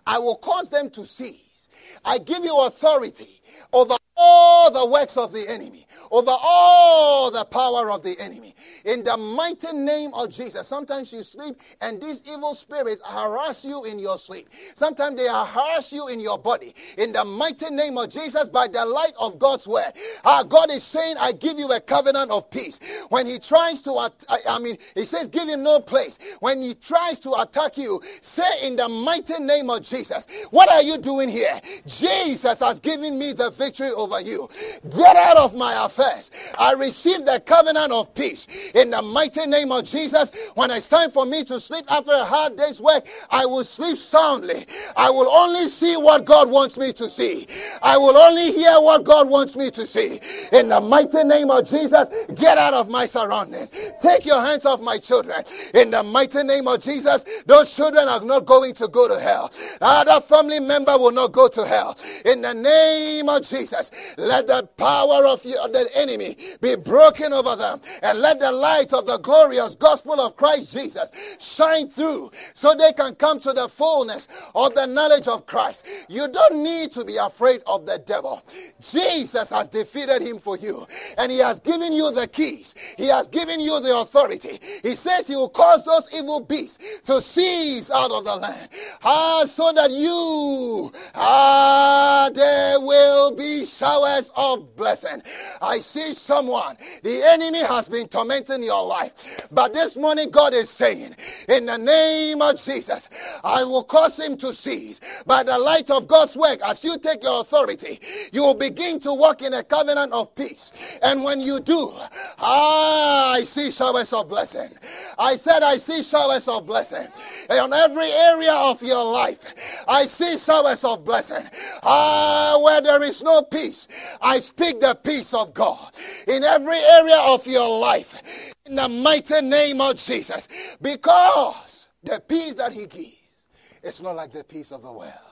I 0.06 0.20
will 0.20 0.36
cause 0.36 0.70
them 0.70 0.90
to 0.92 1.06
cease. 1.06 1.70
I 2.06 2.18
give 2.18 2.44
you 2.44 2.58
authority 2.66 3.42
over 3.74 3.96
all 4.22 4.72
the 4.72 4.92
works 4.92 5.16
of 5.16 5.32
the 5.32 5.48
enemy, 5.48 5.86
over 6.12 6.32
all 6.32 7.32
the 7.32 7.46
power 7.46 7.90
of 7.90 8.04
the 8.04 8.20
enemy. 8.20 8.54
In 8.84 9.04
the 9.04 9.16
mighty 9.16 9.72
name 9.76 10.14
of 10.14 10.30
Jesus. 10.30 10.68
Sometimes 10.68 11.14
you 11.14 11.24
sleep 11.24 11.56
and 11.82 12.02
these 12.02 12.22
evil 12.30 12.54
spirits 12.54 13.02
harass 13.06 13.64
you 13.64 13.86
in 13.86 13.98
your 13.98 14.18
sleep. 14.18 14.50
Sometimes 14.76 15.16
they 15.16 15.28
harass 15.28 15.94
you 15.94 16.10
in 16.10 16.20
your 16.20 16.38
body. 16.38 16.74
In 16.98 17.14
the 17.14 17.24
mighty 17.24 17.70
name 17.70 17.98
of 17.98 18.10
Jesus, 18.10 18.50
by 18.50 18.68
the 18.68 18.86
light 18.86 19.14
of 19.20 19.40
God's 19.40 19.68
word, 19.68 19.92
our 20.26 20.44
God 20.44 20.70
is 20.72 20.84
saying, 20.84 21.16
I 21.18 21.32
give 21.32 21.58
you 21.58 21.72
a 21.72 21.80
covenant 21.80 22.32
of 22.32 22.50
peace. 22.52 22.80
When 23.10 23.26
he 23.28 23.40
tries 23.40 23.82
to, 23.84 23.92
I 24.30 24.60
mean, 24.60 24.78
he 24.96 25.06
says, 25.06 25.28
give 25.30 25.48
him 25.48 25.64
no 25.64 25.80
place. 25.80 26.18
When 26.40 26.62
he 26.62 26.74
tries 26.74 27.20
to 27.22 27.34
attack 27.34 27.78
you, 27.78 28.02
say 28.22 28.68
in 28.68 28.76
the 28.76 28.88
mighty 28.88 29.40
name 29.40 29.70
of 29.70 29.82
Jesus, 29.82 30.28
what 30.52 30.72
are 30.72 30.82
you 30.82 30.98
doing 30.98 31.30
here? 31.30 31.60
Jesus 31.86 32.60
has 32.60 32.80
given 32.80 33.20
me 33.20 33.34
the 33.34 33.50
victory 33.52 33.90
over 33.90 34.22
you. 34.22 34.48
Get 34.96 35.16
out 35.16 35.38
of 35.38 35.56
my 35.56 35.86
affairs. 35.86 36.32
I 36.58 36.74
receive 36.74 37.26
the 37.26 37.42
covenant 37.46 37.92
of 37.92 38.14
peace 38.14 38.48
in 38.74 38.92
the 38.92 39.02
mighty 39.02 39.46
name 39.46 39.72
of 39.72 39.84
Jesus. 39.86 40.32
When 40.56 40.72
it's 40.72 40.88
time 40.88 41.10
for 41.10 41.26
me 41.26 41.44
to 41.46 41.60
sleep 41.60 41.86
after 41.90 42.12
a 42.12 42.24
hard 42.26 42.56
day's 42.56 42.82
work, 42.82 43.08
I 43.30 43.46
will 43.46 43.64
sleep 43.64 43.98
soundly. 43.98 44.66
I 44.96 45.10
will 45.10 45.30
only 45.30 45.66
see 45.66 45.98
what 45.98 46.26
God 46.26 46.50
wants 46.50 46.78
me 46.78 46.94
to 46.94 47.10
see. 47.10 47.48
I 47.82 47.98
will 47.98 48.18
only 48.18 48.52
hear 48.52 48.80
what 48.80 49.04
God 49.04 49.30
wants 49.30 49.56
me 49.56 49.72
to 49.72 49.88
see. 49.88 50.20
In 50.52 50.70
the 50.70 50.80
mighty 50.80 51.24
name 51.24 51.50
of 51.50 51.66
Jesus, 51.68 52.10
get 52.36 52.58
out 52.58 52.74
of 52.74 52.90
my 52.90 52.99
surroundings. 53.06 53.72
Take 54.02 54.26
your 54.26 54.42
hands 54.42 54.66
off 54.66 54.82
my 54.82 54.98
children. 54.98 55.44
In 55.74 55.92
the 55.92 56.04
mighty 56.04 56.44
name 56.44 56.68
of 56.68 56.82
Jesus, 56.82 57.44
those 57.46 57.76
children 57.76 58.08
are 58.08 58.24
not 58.24 58.46
going 58.46 58.74
to 58.74 58.88
go 58.88 59.08
to 59.08 59.20
hell. 59.20 59.52
Other 59.82 60.22
family 60.22 60.60
member 60.60 60.98
will 60.98 61.12
not 61.12 61.32
go 61.32 61.48
to 61.48 61.66
hell. 61.66 61.98
In 62.26 62.42
the 62.42 62.54
name 62.54 63.30
of 63.30 63.44
Jesus, 63.44 64.16
let 64.18 64.48
the 64.48 64.68
power 64.78 65.26
of 65.26 65.42
the 65.44 65.90
enemy 65.96 66.36
be 66.62 66.76
broken 66.76 67.34
over 67.34 67.56
them 67.56 67.80
and 68.02 68.20
let 68.20 68.40
the 68.40 68.52
light 68.52 68.94
of 68.94 69.06
the 69.06 69.18
glorious 69.18 69.76
gospel 69.76 70.20
of 70.20 70.36
Christ 70.36 70.74
Jesus 70.74 71.12
shine 71.40 71.88
through 71.90 72.32
so 72.54 72.74
they 72.74 72.94
can 72.94 73.16
come 73.16 73.40
to 73.40 73.54
the 73.54 73.68
fullness 73.68 74.28
of 74.56 74.74
the 74.76 74.86
knowledge 74.86 75.28
of 75.28 75.46
Christ. 75.46 75.88
You 76.10 76.28
don't 76.28 76.64
need 76.64 76.92
to 76.92 77.06
be 77.06 77.18
afraid 77.18 77.62
of 77.68 77.86
the 77.86 78.00
devil. 78.06 78.44
Jesus 78.82 79.50
has 79.50 79.68
defeated 79.68 80.22
him 80.22 80.38
for 80.38 80.58
you 80.58 80.86
and 81.18 81.32
he 81.32 81.40
has 81.40 81.60
given 81.60 81.94
you 81.94 82.12
the 82.12 82.28
keys. 82.28 82.76
He 82.98 83.08
has 83.08 83.28
given 83.28 83.60
you 83.60 83.80
the 83.82 83.98
authority. 83.98 84.60
He 84.84 84.96
says 84.96 85.28
he 85.28 85.36
will 85.36 85.50
cause 85.50 85.86
those 85.86 86.10
evil 86.14 86.40
beasts 86.40 87.02
to 87.02 87.22
cease 87.22 87.92
out 87.92 88.12
of 88.12 88.26
the 88.26 88.36
land. 88.36 88.70
Ah, 89.04 89.44
so 89.46 89.72
that 89.74 89.92
you, 89.92 90.92
ah, 91.16 92.30
there 92.34 92.80
will 92.80 93.36
be 93.36 93.66
showers 93.66 94.32
of 94.36 94.76
blessing. 94.76 95.22
I 95.62 95.80
see 95.80 96.14
someone, 96.14 96.78
the 97.04 97.22
enemy 97.24 97.60
has 97.60 97.90
been 97.90 98.08
tormenting 98.08 98.64
your 98.64 98.86
life. 98.86 99.48
But 99.52 99.74
this 99.74 99.98
morning, 99.98 100.30
God 100.30 100.54
is 100.54 100.70
saying, 100.70 101.16
in 101.48 101.66
the 101.66 101.78
name 101.78 102.42
of 102.42 102.62
Jesus, 102.62 103.10
I 103.44 103.64
will 103.64 103.84
cause 103.84 104.20
him 104.20 104.38
to 104.38 104.54
cease. 104.54 105.00
By 105.26 105.44
the 105.44 105.58
light 105.58 105.90
of 105.90 106.08
God's 106.08 106.36
work, 106.38 106.60
as 106.66 106.84
you 106.84 106.98
take 106.98 107.24
your 107.24 107.42
authority, 107.42 108.00
you 108.32 108.44
will 108.44 108.54
begin 108.56 109.00
to 109.02 109.14
walk 109.14 109.42
in 109.42 109.54
a 109.54 109.64
covenant 109.64 110.14
of 110.14 110.34
peace. 110.36 111.00
And 111.04 111.24
when 111.24 111.40
you 111.42 111.60
do, 111.60 111.92
ah, 112.40 112.79
I 112.80 113.44
see 113.44 113.72
showers 113.72 114.12
of 114.14 114.28
blessing. 114.28 114.70
I 115.18 115.36
said, 115.36 115.64
I 115.64 115.76
see 115.76 116.04
showers 116.04 116.48
of 116.48 116.66
blessing. 116.66 117.08
On 117.50 117.74
every 117.74 118.12
area 118.12 118.54
of 118.54 118.82
your 118.82 119.04
life, 119.04 119.84
I 119.88 120.06
see 120.06 120.38
showers 120.38 120.84
of 120.84 121.06
blessing. 121.06 121.46
Ah, 121.84 122.60
where 122.64 122.82
there 122.82 123.04
is 123.04 123.24
no 123.24 123.42
peace, 123.44 123.88
I 124.22 124.40
speak 124.40 124.80
the 124.80 124.96
peace 124.96 125.34
of 125.34 125.54
God. 125.54 125.92
In 126.28 126.44
every 126.44 126.78
area 126.78 127.18
of 127.20 127.46
your 127.48 127.80
life, 127.80 128.54
in 128.66 128.76
the 128.76 128.90
mighty 128.90 129.42
name 129.42 129.82
of 129.82 129.96
Jesus, 129.96 130.78
because 130.82 131.88
the 132.04 132.22
peace 132.28 132.56
that 132.56 132.74
He 132.74 132.86
gives, 132.86 133.48
it's 133.84 134.02
not 134.02 134.16
like 134.16 134.32
the 134.32 134.44
peace 134.44 134.72
of 134.72 134.82
the 134.82 134.92
world 134.92 135.29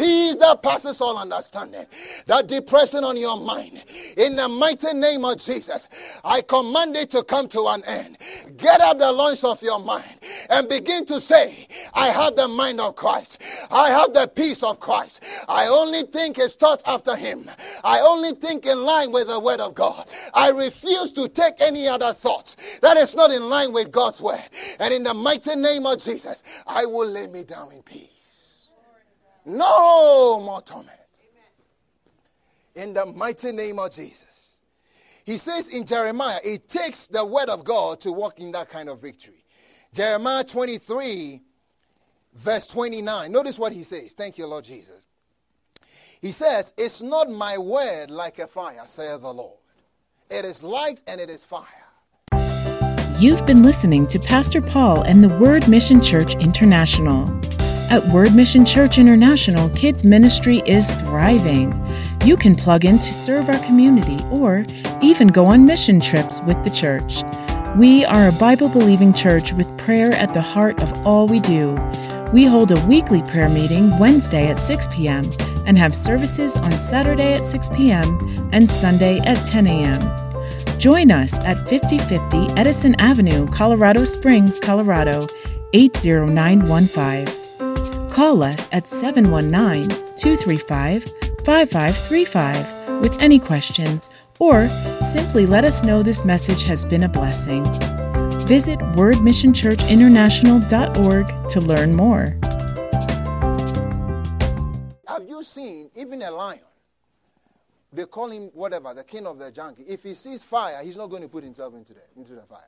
peace 0.00 0.36
that 0.36 0.62
passes 0.62 1.00
all 1.02 1.18
understanding, 1.18 1.84
that 2.26 2.48
depression 2.48 3.04
on 3.04 3.18
your 3.18 3.38
mind. 3.38 3.84
In 4.16 4.34
the 4.34 4.48
mighty 4.48 4.94
name 4.94 5.26
of 5.26 5.36
Jesus, 5.36 5.88
I 6.24 6.40
command 6.40 6.96
it 6.96 7.10
to 7.10 7.22
come 7.22 7.48
to 7.48 7.66
an 7.68 7.84
end. 7.84 8.16
Get 8.56 8.80
up 8.80 8.98
the 8.98 9.12
loins 9.12 9.44
of 9.44 9.62
your 9.62 9.78
mind 9.78 10.16
and 10.48 10.68
begin 10.70 11.04
to 11.06 11.20
say, 11.20 11.66
I 11.92 12.08
have 12.08 12.34
the 12.34 12.48
mind 12.48 12.80
of 12.80 12.96
Christ. 12.96 13.42
I 13.70 13.90
have 13.90 14.14
the 14.14 14.26
peace 14.26 14.62
of 14.62 14.80
Christ. 14.80 15.22
I 15.48 15.66
only 15.66 16.02
think 16.04 16.36
his 16.36 16.54
thoughts 16.54 16.82
after 16.86 17.14
him. 17.14 17.50
I 17.84 18.00
only 18.00 18.32
think 18.32 18.64
in 18.64 18.82
line 18.82 19.12
with 19.12 19.28
the 19.28 19.38
word 19.38 19.60
of 19.60 19.74
God. 19.74 20.08
I 20.32 20.48
refuse 20.48 21.12
to 21.12 21.28
take 21.28 21.60
any 21.60 21.86
other 21.86 22.14
thoughts 22.14 22.56
that 22.80 22.96
is 22.96 23.14
not 23.14 23.30
in 23.30 23.50
line 23.50 23.74
with 23.74 23.92
God's 23.92 24.22
word. 24.22 24.48
And 24.78 24.94
in 24.94 25.02
the 25.02 25.12
mighty 25.12 25.56
name 25.56 25.84
of 25.84 25.98
Jesus, 25.98 26.42
I 26.66 26.86
will 26.86 27.08
lay 27.08 27.26
me 27.26 27.42
down 27.42 27.72
in 27.72 27.82
peace. 27.82 28.19
No 29.56 30.40
more 30.40 30.62
torment. 30.62 30.96
In 32.76 32.94
the 32.94 33.06
mighty 33.06 33.52
name 33.52 33.78
of 33.78 33.90
Jesus. 33.90 34.60
He 35.24 35.38
says 35.38 35.68
in 35.68 35.84
Jeremiah, 35.84 36.38
it 36.44 36.68
takes 36.68 37.08
the 37.08 37.24
word 37.24 37.48
of 37.48 37.64
God 37.64 38.00
to 38.00 38.12
walk 38.12 38.38
in 38.40 38.52
that 38.52 38.68
kind 38.68 38.88
of 38.88 39.00
victory. 39.00 39.44
Jeremiah 39.92 40.44
23, 40.44 41.42
verse 42.34 42.66
29. 42.68 43.32
Notice 43.32 43.58
what 43.58 43.72
he 43.72 43.82
says. 43.82 44.12
Thank 44.12 44.38
you, 44.38 44.46
Lord 44.46 44.64
Jesus. 44.64 45.08
He 46.20 46.32
says, 46.32 46.72
It's 46.76 47.02
not 47.02 47.28
my 47.28 47.58
word 47.58 48.10
like 48.10 48.38
a 48.38 48.46
fire, 48.46 48.82
saith 48.86 49.22
the 49.22 49.32
Lord. 49.32 49.58
It 50.30 50.44
is 50.44 50.62
light 50.62 51.02
and 51.08 51.20
it 51.20 51.28
is 51.28 51.42
fire. 51.42 51.66
You've 53.18 53.44
been 53.46 53.62
listening 53.62 54.06
to 54.08 54.18
Pastor 54.18 54.62
Paul 54.62 55.02
and 55.02 55.22
the 55.22 55.28
Word 55.28 55.68
Mission 55.68 56.00
Church 56.00 56.34
International. 56.36 57.39
At 57.90 58.06
Word 58.06 58.36
Mission 58.36 58.64
Church 58.64 58.98
International, 58.98 59.68
kids 59.70 60.04
ministry 60.04 60.62
is 60.64 60.88
thriving. 61.02 61.74
You 62.24 62.36
can 62.36 62.54
plug 62.54 62.84
in 62.84 63.00
to 63.00 63.12
serve 63.12 63.48
our 63.48 63.58
community 63.64 64.16
or 64.30 64.64
even 65.02 65.26
go 65.26 65.46
on 65.46 65.66
mission 65.66 65.98
trips 65.98 66.40
with 66.42 66.62
the 66.62 66.70
church. 66.70 67.24
We 67.76 68.04
are 68.04 68.28
a 68.28 68.32
Bible 68.32 68.68
believing 68.68 69.12
church 69.12 69.52
with 69.52 69.76
prayer 69.76 70.12
at 70.12 70.32
the 70.34 70.40
heart 70.40 70.80
of 70.84 71.04
all 71.04 71.26
we 71.26 71.40
do. 71.40 71.72
We 72.32 72.44
hold 72.44 72.70
a 72.70 72.86
weekly 72.86 73.22
prayer 73.24 73.48
meeting 73.48 73.98
Wednesday 73.98 74.46
at 74.46 74.60
6 74.60 74.86
p.m. 74.92 75.28
and 75.66 75.76
have 75.76 75.92
services 75.92 76.56
on 76.56 76.70
Saturday 76.70 77.34
at 77.34 77.44
6 77.44 77.70
p.m. 77.70 78.50
and 78.52 78.70
Sunday 78.70 79.18
at 79.18 79.44
10 79.44 79.66
a.m. 79.66 80.78
Join 80.78 81.10
us 81.10 81.44
at 81.44 81.68
5050 81.68 82.54
Edison 82.56 82.94
Avenue, 83.00 83.48
Colorado 83.48 84.04
Springs, 84.04 84.60
Colorado 84.60 85.26
80915. 85.72 87.39
Call 88.10 88.42
us 88.42 88.68
at 88.72 88.88
719 88.88 89.88
235 90.16 91.04
5535 91.44 93.00
with 93.00 93.22
any 93.22 93.38
questions 93.38 94.10
or 94.40 94.66
simply 95.00 95.46
let 95.46 95.64
us 95.64 95.84
know 95.84 96.02
this 96.02 96.24
message 96.24 96.64
has 96.64 96.84
been 96.84 97.04
a 97.04 97.08
blessing. 97.08 97.62
Visit 98.46 98.80
wordmissionchurchinternational.org 98.80 101.50
to 101.50 101.60
learn 101.60 101.94
more. 101.94 102.36
Have 105.06 105.28
you 105.28 105.44
seen 105.44 105.88
even 105.94 106.22
a 106.22 106.32
lion? 106.32 106.58
They 107.92 108.06
call 108.06 108.30
him 108.30 108.50
whatever, 108.54 108.92
the 108.92 109.04
king 109.04 109.24
of 109.26 109.38
the 109.38 109.52
jungle. 109.52 109.84
If 109.88 110.02
he 110.02 110.14
sees 110.14 110.42
fire, 110.42 110.82
he's 110.82 110.96
not 110.96 111.10
going 111.10 111.22
to 111.22 111.28
put 111.28 111.44
himself 111.44 111.74
into 111.74 111.94
the, 111.94 112.00
into 112.16 112.34
the 112.34 112.42
fire 112.42 112.66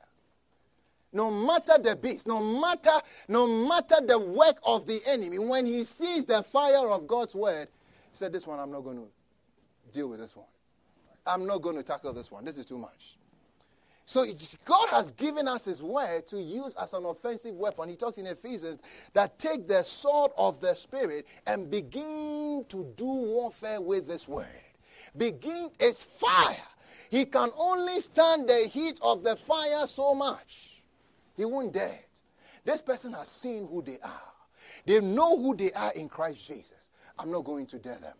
no 1.13 1.29
matter 1.31 1.77
the 1.81 1.95
beast, 1.95 2.27
no 2.27 2.41
matter, 2.41 2.91
no 3.27 3.47
matter 3.47 3.95
the 4.05 4.19
work 4.19 4.57
of 4.63 4.85
the 4.85 4.99
enemy, 5.05 5.39
when 5.39 5.65
he 5.65 5.83
sees 5.83 6.25
the 6.25 6.43
fire 6.43 6.89
of 6.89 7.07
God's 7.07 7.35
word, 7.35 7.67
he 8.11 8.17
said, 8.17 8.33
This 8.33 8.47
one, 8.47 8.59
I'm 8.59 8.71
not 8.71 8.81
going 8.81 8.97
to 8.97 9.07
deal 9.91 10.09
with 10.09 10.19
this 10.19 10.35
one. 10.35 10.47
I'm 11.25 11.45
not 11.45 11.61
going 11.61 11.75
to 11.77 11.83
tackle 11.83 12.13
this 12.13 12.31
one. 12.31 12.43
This 12.43 12.57
is 12.57 12.65
too 12.65 12.77
much. 12.77 13.17
So 14.05 14.25
God 14.65 14.89
has 14.89 15.11
given 15.11 15.47
us 15.47 15.65
His 15.65 15.81
word 15.81 16.27
to 16.27 16.41
use 16.41 16.75
as 16.75 16.93
an 16.93 17.05
offensive 17.05 17.55
weapon. 17.55 17.87
He 17.89 17.95
talks 17.95 18.17
in 18.17 18.27
Ephesians 18.27 18.81
that 19.13 19.39
take 19.39 19.67
the 19.67 19.81
sword 19.83 20.31
of 20.37 20.59
the 20.59 20.73
Spirit 20.73 21.25
and 21.47 21.69
begin 21.69 22.65
to 22.67 22.91
do 22.97 23.05
warfare 23.05 23.79
with 23.79 24.07
this 24.07 24.27
word. 24.27 24.47
Begin, 25.15 25.69
it's 25.79 26.03
fire. 26.03 26.55
He 27.09 27.25
can 27.25 27.49
only 27.57 27.99
stand 27.99 28.49
the 28.49 28.67
heat 28.69 28.99
of 29.01 29.23
the 29.23 29.35
fire 29.35 29.87
so 29.87 30.15
much. 30.15 30.72
He 31.35 31.45
won't 31.45 31.73
dare 31.73 31.93
it. 31.93 32.21
This 32.63 32.81
person 32.81 33.13
has 33.13 33.27
seen 33.27 33.67
who 33.67 33.81
they 33.81 33.99
are. 34.03 34.21
They 34.85 35.01
know 35.01 35.37
who 35.37 35.55
they 35.55 35.71
are 35.71 35.91
in 35.93 36.09
Christ 36.09 36.47
Jesus. 36.47 36.89
I'm 37.17 37.31
not 37.31 37.43
going 37.43 37.65
to 37.67 37.79
dare 37.79 37.99
them. 37.99 38.15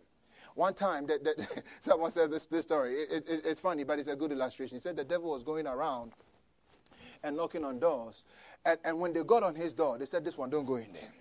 One 0.54 0.74
time, 0.74 1.06
that, 1.06 1.24
that 1.24 1.62
someone 1.80 2.10
said 2.10 2.30
this, 2.30 2.46
this 2.46 2.62
story. 2.62 2.94
It, 2.94 3.26
it, 3.28 3.42
it's 3.44 3.60
funny, 3.60 3.84
but 3.84 3.98
it's 3.98 4.08
a 4.08 4.16
good 4.16 4.32
illustration. 4.32 4.76
He 4.76 4.80
said 4.80 4.96
the 4.96 5.04
devil 5.04 5.30
was 5.30 5.42
going 5.42 5.66
around 5.66 6.12
and 7.22 7.36
knocking 7.36 7.64
on 7.64 7.78
doors. 7.78 8.24
And, 8.64 8.78
and 8.84 8.98
when 8.98 9.12
they 9.12 9.24
got 9.24 9.42
on 9.42 9.54
his 9.54 9.72
door, 9.72 9.98
they 9.98 10.06
said, 10.06 10.24
This 10.24 10.38
one, 10.38 10.50
don't 10.50 10.64
go 10.64 10.76
in 10.76 10.92
there. 10.92 11.12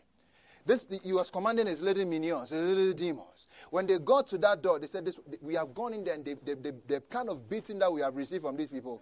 This, 0.65 0.87
he 1.03 1.13
was 1.13 1.29
commanding 1.29 1.67
his 1.67 1.81
little 1.81 2.05
minions, 2.05 2.51
his 2.51 2.61
little 2.61 2.93
demons. 2.93 3.47
When 3.69 3.87
they 3.87 3.99
got 3.99 4.27
to 4.27 4.37
that 4.39 4.61
door, 4.61 4.79
they 4.79 4.87
said, 4.87 5.05
this, 5.05 5.19
We 5.41 5.55
have 5.55 5.73
gone 5.73 5.93
in 5.93 6.03
there 6.03 6.15
and 6.15 6.23
they, 6.25 6.35
they, 6.35 6.53
they, 6.53 6.71
the 6.87 7.01
kind 7.01 7.29
of 7.29 7.49
beating 7.49 7.79
that 7.79 7.91
we 7.91 8.01
have 8.01 8.15
received 8.15 8.43
from 8.43 8.55
these 8.55 8.69
people. 8.69 9.01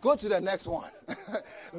Go 0.00 0.14
to 0.16 0.28
the 0.28 0.40
next 0.40 0.66
one. 0.66 0.90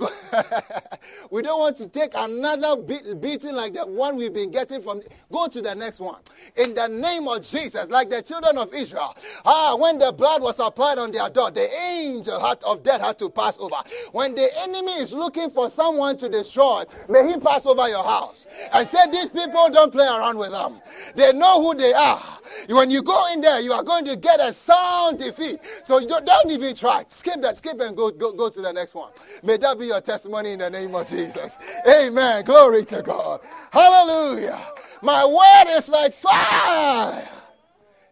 we 1.32 1.42
don't 1.42 1.60
want 1.60 1.78
to 1.78 1.88
take 1.88 2.12
another 2.16 2.82
beating 2.82 3.56
like 3.56 3.74
the 3.74 3.86
one 3.86 4.16
we've 4.16 4.34
been 4.34 4.52
getting 4.52 4.82
from. 4.82 5.02
Go 5.32 5.48
to 5.48 5.62
the 5.62 5.76
next 5.76 6.00
one. 6.00 6.22
In 6.56 6.74
the 6.74 6.88
name 6.88 7.28
of 7.28 7.42
Jesus, 7.42 7.90
like 7.90 8.10
the 8.10 8.22
children 8.22 8.58
of 8.58 8.74
Israel. 8.74 9.16
Ah, 9.46 9.76
when 9.80 9.98
the 9.98 10.12
blood 10.12 10.42
was 10.42 10.60
applied 10.60 10.98
on 10.98 11.12
their 11.12 11.30
door, 11.30 11.52
the 11.52 11.70
angel 11.82 12.36
of 12.66 12.84
death 12.84 13.02
had 13.02 13.18
to 13.20 13.30
pass 13.30 13.60
over. 13.60 13.76
When 14.12 14.36
the 14.36 14.50
enemy 14.60 14.94
is 14.94 15.14
looking 15.14 15.50
for 15.50 15.70
someone 15.70 16.18
to 16.18 16.30
destroy, 16.30 16.84
may 17.10 17.28
he 17.32 17.38
pass 17.40 17.66
over 17.66 17.88
your 17.88 18.04
house. 18.04 18.48
I 18.74 18.84
said, 18.84 19.12
These 19.12 19.30
people 19.30 19.70
don't 19.70 19.92
play 19.92 20.06
around 20.06 20.38
with 20.38 20.52
them. 20.52 20.82
They 21.16 21.34
know 21.34 21.62
who 21.62 21.76
they 21.76 21.94
are. 21.94 22.22
When 22.70 22.90
you 22.92 23.02
go 23.04 23.32
in 23.34 23.42
there, 23.42 23.60
you 23.60 23.74
are 23.74 23.84
going 23.84 24.06
to 24.06 24.16
get 24.16 24.40
a 24.40 24.52
sound 24.54 25.20
defeat. 25.20 25.60
So 25.84 26.00
don't, 26.06 26.26
don't 26.26 26.52
even 26.52 26.76
try. 26.76 27.04
Skip 27.08 27.42
that. 27.42 27.58
Skip 27.58 27.80
and 27.80 27.96
go, 27.96 28.12
go, 28.12 28.34
go 28.34 28.50
to 28.50 28.62
the 28.62 28.72
next 28.72 28.96
one. 28.96 29.12
May 29.44 29.58
that 29.58 29.80
be 29.80 29.88
your 29.88 30.02
testimony 30.02 30.54
in 30.54 30.60
the 30.60 30.70
name 30.70 30.94
of 30.96 31.08
Jesus. 31.08 31.58
Amen. 31.88 32.44
Glory 32.46 32.86
to 32.86 33.02
God. 33.02 33.42
Hallelujah. 33.72 34.60
My 35.02 35.26
word 35.26 35.78
is 35.78 35.90
like 35.90 36.14
fire. 36.14 37.28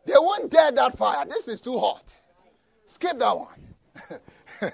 They 0.05 0.13
won't 0.15 0.51
dare 0.51 0.71
that 0.71 0.97
fire. 0.97 1.25
This 1.25 1.47
is 1.47 1.61
too 1.61 1.77
hot. 1.77 2.15
Skip 2.85 3.17
that 3.19 3.37
one. 3.37 3.47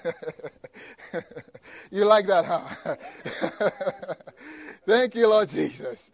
you 1.90 2.04
like 2.04 2.26
that, 2.26 2.44
huh? 2.44 2.96
Thank 4.84 5.14
you, 5.14 5.28
Lord 5.28 5.48
Jesus. 5.48 6.10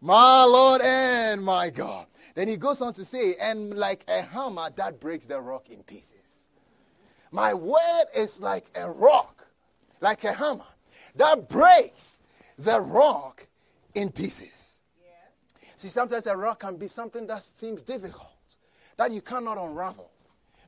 My 0.00 0.44
Lord 0.44 0.80
and 0.82 1.44
my 1.44 1.70
God. 1.70 2.06
Then 2.34 2.48
he 2.48 2.56
goes 2.56 2.80
on 2.80 2.92
to 2.94 3.04
say, 3.04 3.34
and 3.40 3.74
like 3.74 4.04
a 4.08 4.22
hammer 4.22 4.70
that 4.76 5.00
breaks 5.00 5.26
the 5.26 5.40
rock 5.40 5.70
in 5.70 5.82
pieces. 5.82 6.50
My 7.30 7.54
word 7.54 8.04
is 8.14 8.40
like 8.40 8.66
a 8.74 8.90
rock, 8.90 9.46
like 10.00 10.24
a 10.24 10.32
hammer 10.32 10.64
that 11.16 11.48
breaks 11.48 12.20
the 12.58 12.80
rock 12.80 13.46
in 13.94 14.10
pieces. 14.10 14.82
Yeah. 15.00 15.10
See, 15.76 15.88
sometimes 15.88 16.26
a 16.26 16.36
rock 16.36 16.60
can 16.60 16.76
be 16.76 16.88
something 16.88 17.26
that 17.26 17.42
seems 17.42 17.82
difficult, 17.82 18.56
that 18.96 19.12
you 19.12 19.20
cannot 19.20 19.58
unravel. 19.58 20.10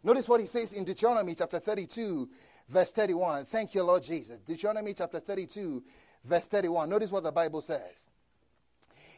Notice 0.03 0.29
what 0.29 0.41
he 0.41 0.47
says 0.47 0.73
in 0.73 0.85
Deuteronomy 0.85 1.35
chapter 1.35 1.59
32, 1.59 2.29
verse 2.69 2.93
31. 2.93 3.45
Thank 3.45 3.75
you, 3.75 3.83
Lord 3.83 4.03
Jesus. 4.03 4.39
Deuteronomy 4.39 4.95
chapter 4.95 5.21
32, 5.21 5.83
verse 6.25 6.49
31. 6.49 6.89
Notice 6.89 7.11
what 7.11 7.23
the 7.23 7.33
Bible 7.33 7.61
says. 7.61 8.09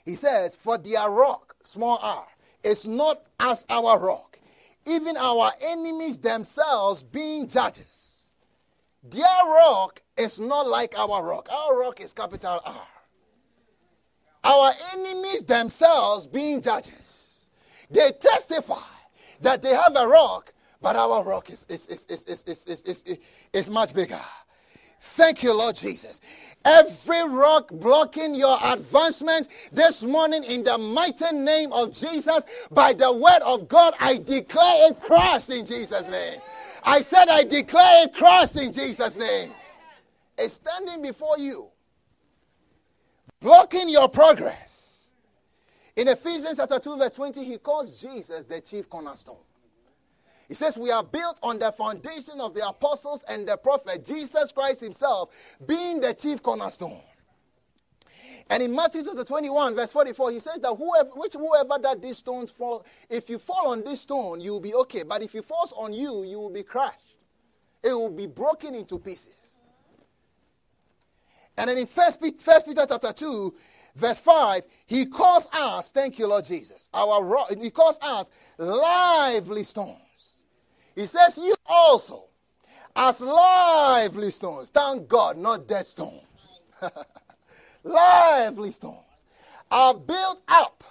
He 0.04 0.14
says, 0.14 0.54
For 0.56 0.78
their 0.78 1.08
rock, 1.08 1.54
small 1.62 1.98
r, 2.02 2.26
is 2.62 2.86
not 2.88 3.22
as 3.38 3.64
our 3.70 3.98
rock, 3.98 4.38
even 4.86 5.16
our 5.16 5.50
enemies 5.62 6.18
themselves 6.18 7.02
being 7.02 7.48
judges. 7.48 8.30
Their 9.04 9.22
rock 9.46 10.02
is 10.16 10.40
not 10.40 10.68
like 10.68 10.96
our 10.98 11.24
rock. 11.24 11.48
Our 11.52 11.80
rock 11.80 12.00
is 12.00 12.12
capital 12.12 12.60
R. 12.64 12.86
Our 14.44 14.72
enemies 14.92 15.44
themselves 15.44 16.26
being 16.26 16.60
judges. 16.60 17.46
They 17.90 18.10
testify 18.12 18.76
that 19.40 19.62
they 19.62 19.70
have 19.70 19.94
a 19.96 20.06
rock 20.06 20.52
but 20.82 20.96
our 20.96 21.22
rock 21.22 21.48
is, 21.50 21.64
is, 21.68 21.86
is, 21.86 22.04
is, 22.06 22.24
is, 22.24 22.42
is, 22.44 22.64
is, 22.66 23.02
is, 23.04 23.18
is 23.52 23.70
much 23.70 23.94
bigger. 23.94 24.20
Thank 25.04 25.42
you, 25.42 25.52
Lord 25.52 25.74
Jesus. 25.74 26.20
Every 26.64 27.28
rock 27.28 27.70
blocking 27.72 28.36
your 28.36 28.56
advancement 28.62 29.48
this 29.72 30.04
morning 30.04 30.44
in 30.44 30.62
the 30.62 30.78
mighty 30.78 31.36
name 31.36 31.72
of 31.72 31.92
Jesus, 31.92 32.68
by 32.70 32.92
the 32.92 33.12
word 33.12 33.42
of 33.44 33.66
God, 33.66 33.94
I 33.98 34.18
declare 34.18 34.90
it 34.90 35.00
crushed 35.02 35.50
in 35.50 35.66
Jesus' 35.66 36.08
name. 36.08 36.40
I 36.84 37.00
said, 37.00 37.28
I 37.28 37.42
declare 37.42 38.04
it 38.04 38.14
crushed 38.14 38.56
in 38.56 38.72
Jesus' 38.72 39.18
name. 39.18 39.50
It's 40.38 40.54
standing 40.54 41.02
before 41.02 41.36
you, 41.36 41.66
blocking 43.40 43.88
your 43.88 44.08
progress. 44.08 45.10
In 45.96 46.06
Ephesians 46.06 46.58
chapter 46.58 46.78
2, 46.78 46.96
verse 46.96 47.12
20, 47.16 47.44
he 47.44 47.58
calls 47.58 48.00
Jesus 48.00 48.44
the 48.44 48.60
chief 48.60 48.88
cornerstone. 48.88 49.36
He 50.52 50.54
says, 50.54 50.76
We 50.76 50.90
are 50.90 51.02
built 51.02 51.40
on 51.42 51.58
the 51.58 51.72
foundation 51.72 52.38
of 52.38 52.52
the 52.52 52.68
apostles 52.68 53.24
and 53.26 53.48
the 53.48 53.56
prophet, 53.56 54.04
Jesus 54.04 54.52
Christ 54.52 54.82
Himself 54.82 55.56
being 55.66 55.98
the 55.98 56.12
chief 56.12 56.42
cornerstone. 56.42 57.00
And 58.50 58.62
in 58.62 58.76
Matthew 58.76 59.02
chapter 59.02 59.24
21, 59.24 59.74
verse 59.74 59.92
44, 59.92 60.30
he 60.30 60.40
says 60.40 60.58
that 60.58 60.74
whoever, 60.74 61.08
which 61.14 61.32
whoever 61.32 61.78
that 61.80 62.02
these 62.02 62.18
stones 62.18 62.50
fall, 62.50 62.84
if 63.08 63.30
you 63.30 63.38
fall 63.38 63.68
on 63.68 63.82
this 63.82 64.02
stone, 64.02 64.42
you 64.42 64.52
will 64.52 64.60
be 64.60 64.74
okay. 64.74 65.04
But 65.04 65.22
if 65.22 65.34
it 65.34 65.42
falls 65.42 65.72
on 65.72 65.94
you, 65.94 66.22
you 66.22 66.38
will 66.38 66.50
be 66.50 66.64
crushed. 66.64 67.16
It 67.82 67.94
will 67.94 68.10
be 68.10 68.26
broken 68.26 68.74
into 68.74 68.98
pieces. 68.98 69.56
And 71.56 71.70
then 71.70 71.78
in 71.78 71.86
First 71.86 72.20
Peter, 72.20 72.84
chapter 72.86 73.12
2, 73.14 73.54
verse 73.96 74.20
5, 74.20 74.66
he 74.84 75.06
calls 75.06 75.48
us, 75.50 75.92
thank 75.92 76.18
you, 76.18 76.26
Lord 76.26 76.44
Jesus, 76.44 76.90
our 76.92 77.46
he 77.58 77.70
calls 77.70 77.98
us 78.02 78.30
lively 78.58 79.64
stones. 79.64 80.11
He 80.94 81.06
says, 81.06 81.38
You 81.38 81.54
also, 81.66 82.24
as 82.94 83.20
lively 83.20 84.30
stones, 84.30 84.70
thank 84.70 85.08
God, 85.08 85.38
not 85.38 85.66
dead 85.66 85.86
stones, 85.86 86.22
lively 87.84 88.70
stones, 88.70 89.24
are 89.70 89.94
built 89.94 90.42
up 90.48 90.84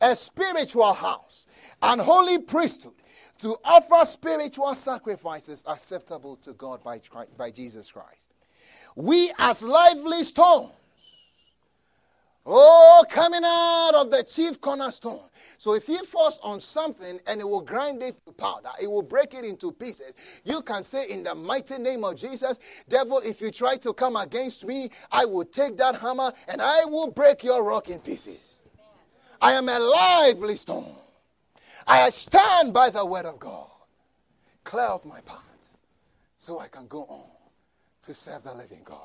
a 0.00 0.14
spiritual 0.14 0.92
house 0.92 1.46
and 1.82 2.00
holy 2.00 2.38
priesthood 2.38 2.94
to 3.38 3.56
offer 3.64 4.04
spiritual 4.04 4.74
sacrifices 4.74 5.64
acceptable 5.66 6.36
to 6.36 6.52
God 6.52 6.82
by, 6.82 7.00
by 7.36 7.50
Jesus 7.50 7.90
Christ. 7.90 8.34
We, 8.96 9.32
as 9.38 9.62
lively 9.62 10.24
stones, 10.24 10.72
coming 13.30 13.48
out 13.48 13.92
of 13.94 14.10
the 14.10 14.24
chief 14.24 14.60
cornerstone. 14.60 15.20
So 15.56 15.74
if 15.74 15.86
he 15.86 15.98
falls 15.98 16.40
on 16.42 16.60
something 16.60 17.20
and 17.26 17.40
it 17.40 17.48
will 17.48 17.60
grind 17.60 18.02
it 18.02 18.16
to 18.26 18.32
powder, 18.32 18.70
it 18.82 18.90
will 18.90 19.02
break 19.02 19.34
it 19.34 19.44
into 19.44 19.72
pieces. 19.72 20.14
You 20.44 20.62
can 20.62 20.82
say, 20.82 21.08
In 21.08 21.22
the 21.22 21.34
mighty 21.34 21.78
name 21.78 22.04
of 22.04 22.16
Jesus, 22.16 22.58
devil, 22.88 23.20
if 23.24 23.40
you 23.40 23.50
try 23.50 23.76
to 23.76 23.92
come 23.92 24.16
against 24.16 24.66
me, 24.66 24.90
I 25.12 25.24
will 25.24 25.44
take 25.44 25.76
that 25.76 25.96
hammer 25.96 26.32
and 26.48 26.60
I 26.60 26.84
will 26.86 27.10
break 27.10 27.44
your 27.44 27.62
rock 27.64 27.88
in 27.88 28.00
pieces. 28.00 28.62
I 29.40 29.52
am 29.52 29.68
a 29.68 29.78
lively 29.78 30.56
stone. 30.56 30.94
I 31.86 32.08
stand 32.10 32.74
by 32.74 32.90
the 32.90 33.04
word 33.04 33.26
of 33.26 33.38
God. 33.38 33.68
Clear 34.64 34.86
off 34.86 35.04
my 35.04 35.20
path 35.20 35.70
so 36.36 36.58
I 36.58 36.68
can 36.68 36.86
go 36.86 37.02
on 37.04 37.26
to 38.02 38.14
serve 38.14 38.42
the 38.42 38.54
living 38.54 38.82
God. 38.84 38.98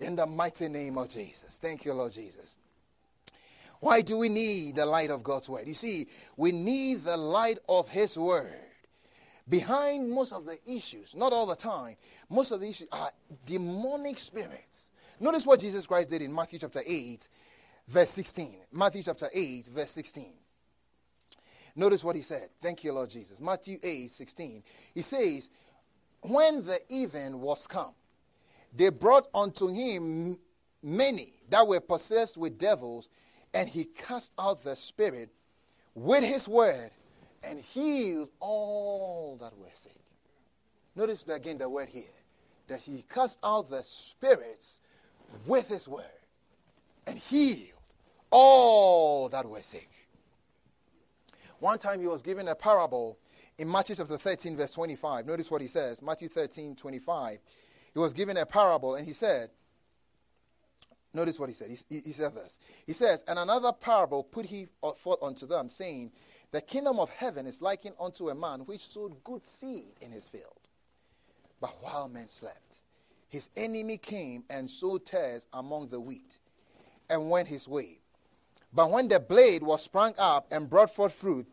In 0.00 0.16
the 0.16 0.26
mighty 0.26 0.68
name 0.68 0.96
of 0.96 1.10
Jesus. 1.10 1.58
Thank 1.58 1.84
you, 1.84 1.92
Lord 1.92 2.12
Jesus. 2.12 2.56
Why 3.80 4.02
do 4.02 4.18
we 4.18 4.28
need 4.28 4.76
the 4.76 4.86
light 4.86 5.10
of 5.10 5.22
God's 5.22 5.48
word? 5.48 5.66
You 5.66 5.74
see, 5.74 6.06
we 6.36 6.52
need 6.52 7.04
the 7.04 7.16
light 7.16 7.58
of 7.68 7.88
His 7.88 8.16
word. 8.16 8.52
Behind 9.48 10.10
most 10.10 10.32
of 10.32 10.44
the 10.44 10.58
issues, 10.66 11.16
not 11.16 11.32
all 11.32 11.46
the 11.46 11.56
time, 11.56 11.96
most 12.28 12.52
of 12.52 12.60
the 12.60 12.68
issues 12.68 12.88
are 12.92 13.10
demonic 13.46 14.18
spirits. 14.18 14.90
Notice 15.18 15.44
what 15.44 15.60
Jesus 15.60 15.86
Christ 15.86 16.10
did 16.10 16.22
in 16.22 16.32
Matthew 16.32 16.58
chapter 16.58 16.82
8, 16.86 17.28
verse 17.88 18.10
16. 18.10 18.54
Matthew 18.72 19.02
chapter 19.02 19.26
8, 19.34 19.66
verse 19.66 19.90
16. 19.90 20.26
Notice 21.76 22.04
what 22.04 22.16
he 22.16 22.22
said. 22.22 22.48
Thank 22.60 22.84
you, 22.84 22.92
Lord 22.92 23.10
Jesus. 23.10 23.40
Matthew 23.40 23.78
8, 23.82 24.10
16. 24.10 24.62
He 24.94 25.02
says, 25.02 25.50
When 26.22 26.64
the 26.64 26.78
even 26.88 27.40
was 27.40 27.66
come, 27.66 27.94
they 28.74 28.90
brought 28.90 29.26
unto 29.34 29.68
him 29.68 30.36
many 30.82 31.34
that 31.48 31.66
were 31.66 31.80
possessed 31.80 32.36
with 32.36 32.58
devils, 32.58 33.08
and 33.54 33.68
he 33.68 33.84
cast 33.84 34.32
out 34.38 34.62
the 34.62 34.76
spirit 34.76 35.30
with 35.94 36.24
his 36.24 36.48
word 36.48 36.90
and 37.42 37.58
healed 37.58 38.28
all 38.38 39.36
that 39.40 39.56
were 39.58 39.66
sick. 39.72 39.92
Notice 40.94 41.26
again 41.28 41.58
the 41.58 41.68
word 41.68 41.88
here 41.88 42.04
that 42.68 42.82
he 42.82 43.04
cast 43.08 43.38
out 43.42 43.68
the 43.70 43.82
spirits 43.82 44.80
with 45.46 45.68
his 45.68 45.88
word 45.88 46.04
and 47.06 47.18
healed 47.18 47.68
all 48.30 49.28
that 49.28 49.46
were 49.46 49.62
sick. 49.62 49.88
One 51.58 51.78
time 51.78 52.00
he 52.00 52.06
was 52.06 52.22
given 52.22 52.48
a 52.48 52.54
parable 52.54 53.18
in 53.58 53.70
Matthew 53.70 53.96
chapter 53.96 54.16
13, 54.16 54.56
verse 54.56 54.72
25. 54.72 55.26
Notice 55.26 55.50
what 55.50 55.60
he 55.60 55.66
says 55.66 56.00
Matthew 56.00 56.28
13, 56.28 56.76
25 56.76 57.38
he 57.92 57.98
was 57.98 58.12
given 58.12 58.36
a 58.36 58.46
parable 58.46 58.94
and 58.94 59.06
he 59.06 59.12
said, 59.12 59.50
Notice 61.12 61.40
what 61.40 61.48
he 61.48 61.54
said. 61.54 61.70
He, 61.70 62.00
he, 62.04 62.12
said 62.12 62.34
this. 62.34 62.58
He 62.86 62.92
says, 62.92 63.24
And 63.26 63.38
another 63.38 63.72
parable 63.72 64.22
put 64.22 64.46
he 64.46 64.68
uh, 64.82 64.92
forth 64.92 65.22
unto 65.22 65.46
them, 65.46 65.68
saying, 65.68 66.12
The 66.52 66.60
kingdom 66.60 67.00
of 67.00 67.10
heaven 67.10 67.46
is 67.46 67.60
likened 67.60 67.96
unto 68.00 68.28
a 68.28 68.34
man 68.34 68.60
which 68.60 68.86
sowed 68.86 69.22
good 69.24 69.44
seed 69.44 69.94
in 70.00 70.12
his 70.12 70.28
field. 70.28 70.68
But 71.60 71.76
while 71.80 72.08
men 72.08 72.28
slept, 72.28 72.82
his 73.28 73.50
enemy 73.56 73.98
came 73.98 74.44
and 74.50 74.70
sowed 74.70 75.04
tares 75.04 75.48
among 75.52 75.88
the 75.88 76.00
wheat, 76.00 76.38
and 77.08 77.28
went 77.28 77.48
his 77.48 77.66
way. 77.66 78.00
But 78.72 78.90
when 78.90 79.08
the 79.08 79.18
blade 79.18 79.62
was 79.62 79.82
sprung 79.82 80.14
up 80.16 80.46
and 80.52 80.70
brought 80.70 80.90
forth 80.90 81.12
fruit, 81.12 81.46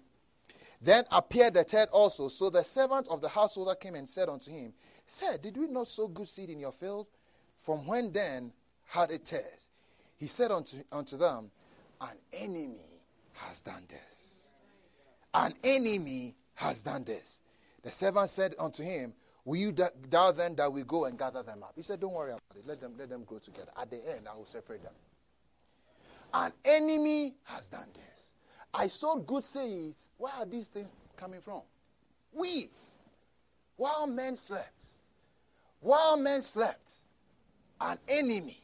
then 0.81 1.03
appeared 1.11 1.55
the 1.55 1.63
tare 1.63 1.87
also. 1.91 2.27
So 2.27 2.51
the 2.51 2.63
servant 2.63 3.07
of 3.09 3.21
the 3.21 3.29
householder 3.29 3.73
came 3.73 3.95
and 3.95 4.07
said 4.07 4.29
unto 4.29 4.51
him, 4.51 4.73
Sir, 5.05 5.37
did 5.37 5.57
we 5.57 5.67
not 5.67 5.87
sow 5.87 6.07
good 6.07 6.27
seed 6.27 6.51
in 6.51 6.59
your 6.59 6.71
field? 6.71 7.07
From 7.57 7.87
when 7.87 8.11
then 8.11 8.53
had 8.87 9.11
it 9.11 9.25
tares? 9.25 9.69
He 10.17 10.27
said 10.27 10.51
unto, 10.51 10.77
unto 10.91 11.17
them, 11.17 11.51
An 12.01 12.17
enemy 12.33 13.01
has 13.33 13.61
done 13.61 13.83
this. 13.87 14.53
An 15.33 15.53
enemy 15.63 16.35
has 16.55 16.83
done 16.83 17.03
this. 17.03 17.41
The 17.83 17.91
servant 17.91 18.29
said 18.29 18.55
unto 18.59 18.83
him, 18.83 19.13
Will 19.45 19.57
you 19.57 19.71
thou 19.71 20.31
then 20.31 20.55
that 20.55 20.71
we 20.73 20.83
go 20.83 21.05
and 21.05 21.17
gather 21.17 21.43
them 21.43 21.63
up? 21.63 21.73
He 21.75 21.81
said, 21.81 21.99
Don't 21.99 22.13
worry 22.13 22.31
about 22.31 22.41
it. 22.55 22.65
Let 22.65 22.81
them, 22.81 22.93
let 22.97 23.09
them 23.09 23.23
grow 23.23 23.37
together. 23.37 23.71
At 23.79 23.89
the 23.89 23.97
end, 23.97 24.27
I 24.29 24.35
will 24.35 24.45
separate 24.45 24.83
them. 24.83 24.93
An 26.33 26.51
enemy 26.65 27.35
has 27.43 27.69
done 27.69 27.87
this. 27.93 28.33
I 28.73 28.87
saw 28.87 29.15
good 29.15 29.43
seeds. 29.43 30.09
Where 30.17 30.33
are 30.33 30.45
these 30.45 30.67
things 30.67 30.91
coming 31.15 31.39
from? 31.39 31.61
Weeds. 32.33 32.95
While 33.77 34.07
men 34.07 34.35
slept, 34.35 34.85
while 35.79 36.17
men 36.17 36.41
slept, 36.41 36.91
an 37.79 37.97
enemy 38.07 38.57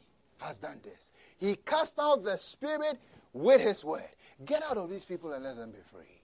has 0.44 0.60
done 0.60 0.80
this. 0.84 1.12
He 1.38 1.56
cast 1.56 2.00
out 2.00 2.24
the 2.24 2.38
spirit 2.38 3.00
with 3.34 3.62
his 3.62 3.84
word. 3.84 4.04
Get 4.46 4.64
out 4.64 4.78
of 4.78 4.90
these 4.90 5.06
people 5.06 5.34
and 5.34 5.44
let 5.44 5.58
them 5.58 5.72
be 5.72 5.80
free. 5.84 6.22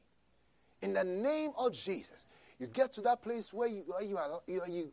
In 0.82 0.94
the 0.94 1.04
name 1.04 1.52
of 1.58 1.74
Jesus. 1.74 2.26
You 2.60 2.68
get 2.68 2.92
to 2.94 3.02
that 3.02 3.22
place 3.22 3.54
where 3.54 3.70
you, 3.70 3.84
where 3.88 4.04
you 4.04 4.18
are, 4.18 4.42
you, 4.46 4.62
you, 4.70 4.92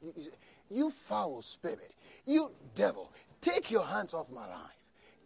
you, 0.70 0.90
foul 0.90 1.42
spirit, 1.42 1.96
you 2.24 2.52
devil, 2.76 3.12
take 3.40 3.72
your 3.72 3.84
hands 3.84 4.14
off 4.14 4.30
my 4.30 4.46
life. 4.46 4.76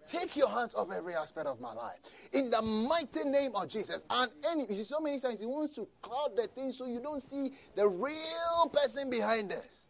Take 0.09 0.35
your 0.37 0.49
hands 0.49 0.75
off 0.75 0.91
every 0.91 1.15
aspect 1.15 1.47
of 1.47 1.61
my 1.61 1.75
life. 1.75 1.99
In 2.33 2.51
the 2.51 2.63
mighty 2.63 3.25
name 3.25 3.53
of 3.55 3.69
Jesus. 3.69 4.07
And 4.09 4.31
any, 4.51 4.67
you 4.67 4.75
see, 4.75 4.83
so 4.83 5.01
many 5.01 5.21
times 5.21 5.41
he 5.41 5.47
wants 5.47 5.77
to 5.77 5.87
cloud 6.01 6.31
the 6.35 6.45
thing 6.45 6.73
so 6.73 6.87
you 6.87 7.01
don't 7.01 7.21
see 7.21 7.51
the 7.77 7.87
real 7.87 8.71
person 8.73 9.11
behind 9.11 9.51
this. 9.51 9.89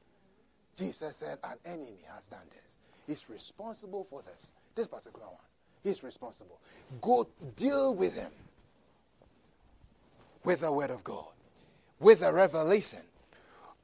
Jesus 0.77 1.16
said, 1.16 1.38
An 1.44 1.57
enemy 1.64 2.01
has 2.12 2.27
done 2.27 2.40
this. 2.51 2.69
He's 3.06 3.28
responsible 3.28 4.04
for 4.04 4.22
this. 4.22 4.52
This 4.74 4.86
particular 4.86 5.26
one. 5.26 5.36
He's 5.82 6.02
responsible. 6.02 6.60
Go 7.00 7.26
deal 7.56 7.94
with 7.94 8.14
him 8.14 8.30
with 10.44 10.60
the 10.60 10.72
word 10.72 10.90
of 10.90 11.04
God, 11.04 11.26
with 11.98 12.20
the 12.20 12.32
revelation 12.32 13.00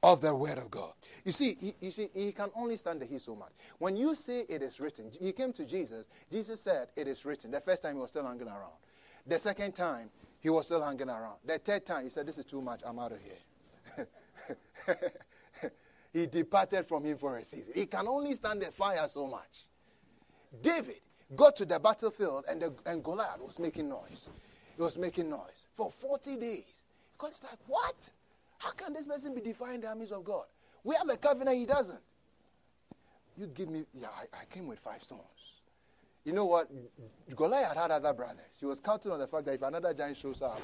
of 0.02 0.20
the 0.20 0.34
word 0.34 0.58
of 0.58 0.70
God. 0.70 0.92
You 1.24 1.32
see, 1.32 1.56
he, 1.60 1.74
you 1.80 1.90
see, 1.90 2.08
he 2.14 2.32
can 2.32 2.50
only 2.54 2.76
stand 2.76 3.00
the 3.00 3.06
heat 3.06 3.20
so 3.20 3.34
much. 3.34 3.50
When 3.78 3.96
you 3.96 4.14
say 4.14 4.44
it 4.48 4.62
is 4.62 4.78
written, 4.80 5.10
he 5.20 5.32
came 5.32 5.52
to 5.54 5.64
Jesus. 5.64 6.08
Jesus 6.30 6.60
said, 6.60 6.88
It 6.96 7.08
is 7.08 7.24
written. 7.24 7.50
The 7.50 7.60
first 7.60 7.82
time 7.82 7.94
he 7.96 8.00
was 8.00 8.10
still 8.10 8.26
hanging 8.26 8.48
around. 8.48 8.74
The 9.26 9.38
second 9.38 9.74
time 9.74 10.10
he 10.40 10.50
was 10.50 10.66
still 10.66 10.82
hanging 10.82 11.08
around. 11.08 11.36
The 11.44 11.58
third 11.58 11.86
time 11.86 12.04
he 12.04 12.10
said, 12.10 12.26
This 12.26 12.38
is 12.38 12.44
too 12.44 12.62
much. 12.62 12.80
I'm 12.86 12.98
out 12.98 13.12
of 13.12 13.18
here. 13.22 14.06
he 16.16 16.26
departed 16.26 16.86
from 16.86 17.04
him 17.04 17.18
for 17.18 17.36
a 17.36 17.44
season. 17.44 17.74
He 17.74 17.84
can 17.84 18.08
only 18.08 18.32
stand 18.32 18.62
the 18.62 18.70
fire 18.70 19.06
so 19.06 19.26
much. 19.26 19.66
David 20.62 21.00
got 21.34 21.56
to 21.56 21.66
the 21.66 21.78
battlefield 21.78 22.46
and, 22.48 22.62
the, 22.62 22.74
and 22.86 23.04
Goliath 23.04 23.40
was 23.40 23.58
making 23.58 23.90
noise. 23.90 24.30
He 24.76 24.82
was 24.82 24.96
making 24.96 25.28
noise 25.28 25.66
for 25.74 25.90
40 25.90 26.36
days. 26.36 26.86
God 27.18 27.32
is 27.32 27.42
like, 27.42 27.58
What? 27.66 28.08
How 28.58 28.70
can 28.70 28.94
this 28.94 29.04
person 29.04 29.34
be 29.34 29.42
defying 29.42 29.82
the 29.82 29.88
armies 29.88 30.10
of 30.10 30.24
God? 30.24 30.46
We 30.84 30.94
have 30.94 31.08
a 31.10 31.18
covenant, 31.18 31.58
he 31.58 31.66
doesn't. 31.66 32.00
You 33.36 33.48
give 33.48 33.68
me, 33.68 33.84
yeah, 33.92 34.08
I, 34.08 34.40
I 34.40 34.44
came 34.46 34.66
with 34.66 34.78
five 34.78 35.02
stones. 35.02 35.22
You 36.24 36.32
know 36.32 36.46
what? 36.46 36.70
Goliath 37.34 37.76
had 37.76 37.90
other 37.90 38.14
brothers. 38.14 38.58
He 38.58 38.64
was 38.64 38.80
counting 38.80 39.12
on 39.12 39.18
the 39.18 39.26
fact 39.26 39.44
that 39.44 39.54
if 39.54 39.62
another 39.62 39.92
giant 39.92 40.16
shows 40.16 40.40
up, 40.40 40.60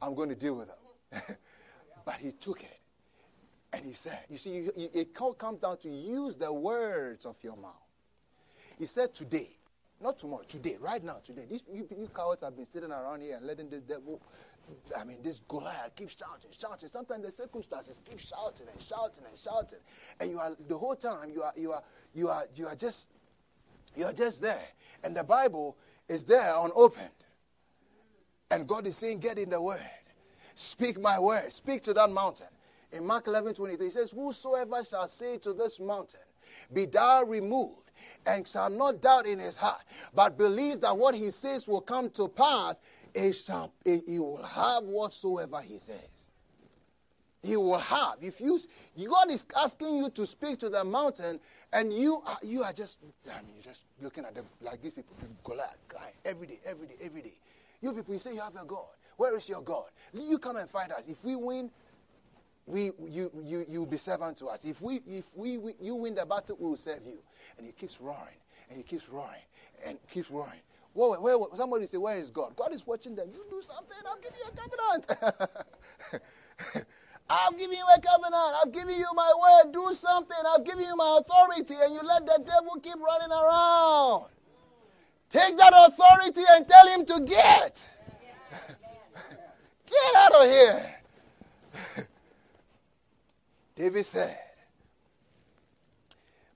I'm 0.00 0.14
going 0.14 0.28
to 0.28 0.36
deal 0.36 0.54
with 0.54 0.68
him. 0.68 1.36
but 2.04 2.14
he 2.14 2.30
took 2.30 2.62
it. 2.62 2.81
And 3.72 3.84
he 3.84 3.92
said, 3.92 4.20
You 4.28 4.36
see, 4.36 4.68
it 4.76 5.08
all 5.20 5.32
comes 5.34 5.60
down 5.60 5.78
to 5.78 5.88
use 5.88 6.36
the 6.36 6.52
words 6.52 7.24
of 7.24 7.36
your 7.42 7.56
mouth. 7.56 7.72
He 8.78 8.86
said, 8.86 9.14
Today, 9.14 9.48
not 10.00 10.18
tomorrow, 10.18 10.42
today, 10.46 10.76
right 10.80 11.02
now, 11.02 11.18
today. 11.24 11.44
These 11.48 11.64
you, 11.72 11.86
you 11.90 12.10
cowards 12.12 12.42
have 12.42 12.56
been 12.56 12.64
sitting 12.64 12.90
around 12.90 13.22
here 13.22 13.36
and 13.36 13.46
letting 13.46 13.70
this 13.70 13.82
devil, 13.82 14.20
I 14.98 15.04
mean, 15.04 15.18
this 15.22 15.40
Goliath 15.48 15.94
keep 15.96 16.10
shouting, 16.10 16.50
shouting. 16.58 16.88
Sometimes 16.88 17.24
the 17.24 17.30
circumstances 17.30 18.00
keep 18.08 18.18
shouting 18.18 18.66
and 18.70 18.82
shouting 18.82 19.24
and 19.28 19.38
shouting. 19.38 19.78
And 20.20 20.30
you 20.30 20.38
are 20.38 20.56
the 20.68 20.76
whole 20.76 20.96
time 20.96 21.30
you 21.32 21.42
are 21.42 21.52
you 21.56 21.72
are 21.72 21.82
you 22.14 22.28
are 22.28 22.44
you 22.54 22.66
are 22.66 22.74
just 22.74 23.08
you 23.96 24.04
are 24.04 24.12
just 24.12 24.42
there. 24.42 24.66
And 25.04 25.16
the 25.16 25.24
Bible 25.24 25.76
is 26.08 26.24
there 26.24 26.52
unopened. 26.58 27.08
And 28.50 28.66
God 28.66 28.86
is 28.86 28.96
saying, 28.96 29.20
Get 29.20 29.38
in 29.38 29.50
the 29.50 29.62
word. 29.62 29.80
Speak 30.54 31.00
my 31.00 31.18
word. 31.18 31.50
Speak 31.52 31.82
to 31.82 31.94
that 31.94 32.10
mountain. 32.10 32.48
In 32.92 33.06
Mark 33.06 33.26
11 33.26 33.54
23, 33.54 33.86
he 33.86 33.90
says, 33.90 34.10
Whosoever 34.10 34.84
shall 34.84 35.08
say 35.08 35.38
to 35.38 35.52
this 35.52 35.80
mountain, 35.80 36.20
Be 36.72 36.86
thou 36.86 37.24
removed 37.24 37.90
and 38.26 38.46
shall 38.46 38.70
not 38.70 39.00
doubt 39.00 39.26
in 39.26 39.38
his 39.38 39.56
heart, 39.56 39.82
but 40.14 40.36
believe 40.36 40.80
that 40.80 40.96
what 40.96 41.14
he 41.14 41.30
says 41.30 41.66
will 41.66 41.80
come 41.80 42.10
to 42.10 42.28
pass, 42.28 42.80
he, 43.14 43.32
shall, 43.32 43.72
he 43.84 44.18
will 44.18 44.42
have 44.42 44.84
whatsoever 44.84 45.60
he 45.60 45.78
says. 45.78 45.98
He 47.42 47.56
will 47.56 47.78
have. 47.78 48.16
If 48.20 48.40
you, 48.40 48.58
God 49.08 49.30
is 49.30 49.44
asking 49.60 49.96
you 49.96 50.10
to 50.10 50.26
speak 50.26 50.58
to 50.60 50.68
the 50.68 50.84
mountain, 50.84 51.40
and 51.72 51.92
you 51.92 52.22
are, 52.24 52.38
you 52.42 52.62
are 52.62 52.72
just, 52.72 53.00
I 53.26 53.42
mean, 53.42 53.54
you're 53.54 53.64
just 53.64 53.82
looking 54.00 54.24
at 54.24 54.34
them 54.34 54.44
like 54.60 54.80
these 54.80 54.92
people, 54.92 55.16
Goliath, 55.42 55.76
crying 55.88 56.12
every 56.24 56.46
day, 56.46 56.60
every 56.64 56.86
day, 56.86 56.94
every 57.02 57.22
day. 57.22 57.34
You 57.80 57.92
people, 57.92 58.14
you 58.14 58.20
say 58.20 58.34
you 58.34 58.40
have 58.40 58.54
a 58.54 58.64
God. 58.64 58.86
Where 59.16 59.36
is 59.36 59.48
your 59.48 59.60
God? 59.60 59.86
You 60.14 60.38
come 60.38 60.56
and 60.56 60.68
find 60.68 60.92
us. 60.92 61.08
If 61.08 61.24
we 61.24 61.34
win, 61.34 61.70
we, 62.66 62.90
you, 63.08 63.30
you, 63.42 63.64
you'll 63.68 63.86
be 63.86 63.96
servant 63.96 64.36
to 64.38 64.46
us. 64.46 64.64
If, 64.64 64.80
we, 64.80 65.00
if 65.06 65.36
we, 65.36 65.58
we, 65.58 65.74
you 65.80 65.96
win 65.96 66.14
the 66.14 66.24
battle, 66.24 66.56
we 66.58 66.68
will 66.68 66.76
serve 66.76 67.00
you. 67.04 67.18
And 67.58 67.66
he 67.66 67.72
keeps 67.72 68.00
roaring, 68.00 68.38
and 68.68 68.78
he 68.78 68.84
keeps 68.84 69.08
roaring, 69.08 69.42
and 69.84 69.98
keeps 70.10 70.30
roaring. 70.30 70.60
Where, 70.94 71.18
where, 71.20 71.36
somebody 71.56 71.86
say, 71.86 71.96
Where 71.96 72.16
is 72.16 72.30
God? 72.30 72.54
God 72.54 72.72
is 72.72 72.86
watching 72.86 73.16
them. 73.16 73.28
You 73.32 73.44
do 73.50 73.60
something, 73.62 73.96
I'll 74.06 74.20
give 74.20 74.32
you 74.36 74.44
a 74.48 74.52
covenant. 74.56 75.06
I've 77.30 77.56
given 77.56 77.76
you 77.76 77.84
a 77.84 78.00
covenant. 78.00 78.54
I've 78.62 78.72
given 78.72 78.96
you 78.96 79.06
my 79.14 79.32
word. 79.40 79.72
Do 79.72 79.92
something. 79.92 80.36
I've 80.54 80.64
given 80.64 80.84
you 80.84 80.96
my 80.96 81.20
authority, 81.20 81.74
and 81.82 81.94
you 81.94 82.00
let 82.02 82.26
the 82.26 82.42
devil 82.44 82.76
keep 82.82 82.96
running 82.96 83.30
around. 83.32 84.26
Take 85.30 85.56
that 85.56 85.72
authority 85.74 86.42
and 86.50 86.68
tell 86.68 86.86
him 86.88 87.06
to 87.06 87.20
get. 87.24 87.88
get 89.86 90.14
out 90.16 90.34
of 90.34 90.50
here. 90.50 90.94
David 93.74 94.04
said, 94.04 94.36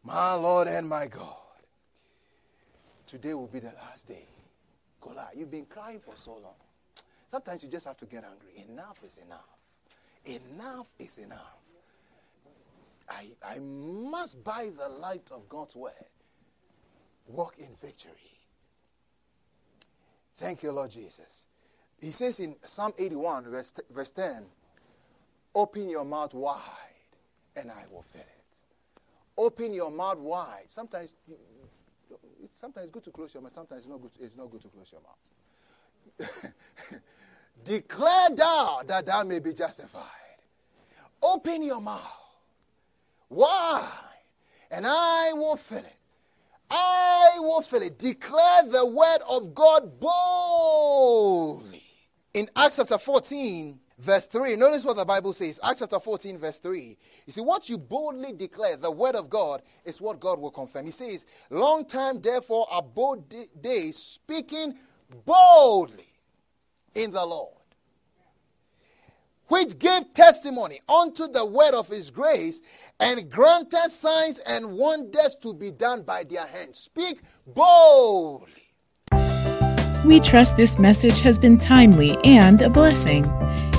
My 0.05 0.35
Lord 0.35 0.68
and 0.68 0.88
my 0.88 1.07
God, 1.07 1.35
today 3.07 3.35
will 3.35 3.46
be 3.46 3.61
the 3.61 3.72
last 3.83 4.07
day. 4.07 4.26
Gola, 5.00 5.29
you've 5.35 5.50
been 5.50 5.66
crying 5.66 5.98
for 5.98 6.14
so 6.16 6.33
long. 6.33 6.55
Sometimes 7.29 7.62
you 7.62 7.70
just 7.70 7.87
have 7.87 7.96
to 7.98 8.07
get 8.07 8.24
angry. 8.24 8.64
Enough 8.68 9.02
is 9.05 9.18
enough. 9.18 9.48
Enough 10.24 10.92
is 10.98 11.18
enough. 11.18 11.57
I, 13.09 13.29
I 13.46 13.59
must, 13.61 14.42
by 14.42 14.70
the 14.76 14.88
light 14.88 15.31
of 15.33 15.48
God's 15.48 15.76
word, 15.76 15.92
walk 17.29 17.55
in 17.59 17.68
victory. 17.81 18.12
Thank 20.37 20.62
you, 20.62 20.72
Lord 20.72 20.90
Jesus. 20.90 21.46
He 22.00 22.11
says 22.11 22.40
in 22.40 22.57
Psalm 22.64 22.92
81, 22.98 23.44
verse, 23.44 23.72
verse 23.90 24.11
10, 24.11 24.44
Open 25.55 25.88
your 25.88 26.05
mouth 26.05 26.35
wide 26.35 26.61
and 27.57 27.71
I 27.71 27.85
will 27.90 28.03
fill 28.03 28.21
it. 28.21 28.59
Open 29.38 29.73
your 29.73 29.90
mouth 29.90 30.19
wide. 30.19 30.64
Sometimes, 30.69 31.12
it's, 32.42 32.59
sometimes 32.59 32.90
good 32.90 33.05
to 33.05 33.11
close 33.11 33.35
your 33.35 33.42
mouth. 33.42 33.53
Sometimes 33.53 33.81
it's 33.81 33.88
not 33.88 34.01
good. 34.01 34.11
It's 34.21 34.37
not 34.37 34.51
good 34.51 34.62
to 34.62 34.69
close 34.69 34.92
your 34.92 35.03
mouth. 35.03 36.53
Declare 37.64 38.31
thou 38.35 38.83
that 38.87 39.07
thou 39.07 39.25
may 39.25 39.40
be 39.40 39.53
justified. 39.53 40.03
Open 41.23 41.62
your 41.62 41.81
mouth 41.81 42.01
wide, 43.29 43.90
and 44.71 44.87
I 44.87 45.33
will 45.33 45.57
fill 45.57 45.79
it. 45.79 45.97
I 46.71 47.35
will 47.38 47.62
fill 47.62 47.83
it. 47.83 47.99
Declare 47.99 48.69
the 48.71 48.87
word 48.87 49.19
of 49.29 49.55
God 49.55 50.01
boldly. 50.01 51.83
In 52.35 52.49
Acts 52.57 52.77
chapter 52.77 52.99
14, 52.99 53.79
verse 53.98 54.26
3. 54.26 54.56
Notice 54.56 54.85
what 54.85 54.96
the 54.96 55.04
Bible 55.04 55.32
says. 55.32 55.61
Acts 55.62 55.80
chapter 55.80 56.00
14, 56.00 56.38
verse 56.38 56.59
3. 56.59 56.96
You 57.26 57.32
see, 57.32 57.40
what 57.40 57.68
you 57.68 57.78
boldly 57.78 58.32
declare, 58.32 58.76
the 58.76 58.90
word 58.90 59.14
of 59.14 59.30
God, 59.30 59.62
is 59.85 60.00
what 60.00 60.20
God 60.20 60.40
will 60.40 60.50
confirm. 60.50 60.87
He 60.87 60.90
says, 60.90 61.24
Long 61.50 61.85
time, 61.85 62.20
therefore, 62.20 62.66
abode 62.72 63.24
days, 63.61 63.96
speaking 63.96 64.74
boldly 65.24 66.04
in 66.94 67.11
the 67.11 67.24
Lord, 67.24 67.52
which 69.48 69.78
gave 69.78 70.12
testimony 70.12 70.80
unto 70.88 71.28
the 71.28 71.44
word 71.44 71.74
of 71.74 71.88
his 71.88 72.11
grace, 72.11 72.61
and 72.98 73.30
granted 73.30 73.90
signs 73.90 74.38
and 74.40 74.72
wonders 74.72 75.37
to 75.42 75.54
be 75.54 75.70
done 75.70 76.02
by 76.02 76.24
their 76.24 76.46
hands. 76.46 76.78
Speak 76.78 77.20
boldly. 77.46 78.48
We 80.04 80.20
trust 80.20 80.56
this 80.56 80.78
message 80.78 81.20
has 81.20 81.38
been 81.38 81.59
timely 81.59 82.16
and 82.24 82.62
a 82.62 82.70
blessing. 82.70 83.24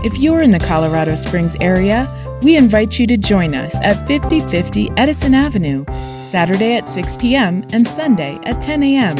If 0.03 0.19
you're 0.19 0.43
in 0.43 0.51
the 0.51 0.59
Colorado 0.59 1.15
Springs 1.15 1.55
area, 1.59 2.07
we 2.43 2.55
invite 2.55 2.99
you 2.99 3.07
to 3.07 3.17
join 3.17 3.55
us 3.55 3.75
at 3.83 4.07
5050 4.07 4.91
Edison 4.95 5.33
Avenue, 5.33 5.85
Saturday 6.21 6.75
at 6.75 6.87
6 6.87 7.17
p.m. 7.17 7.65
and 7.73 7.87
Sunday 7.87 8.37
at 8.43 8.61
10 8.61 8.83
a.m. 8.83 9.17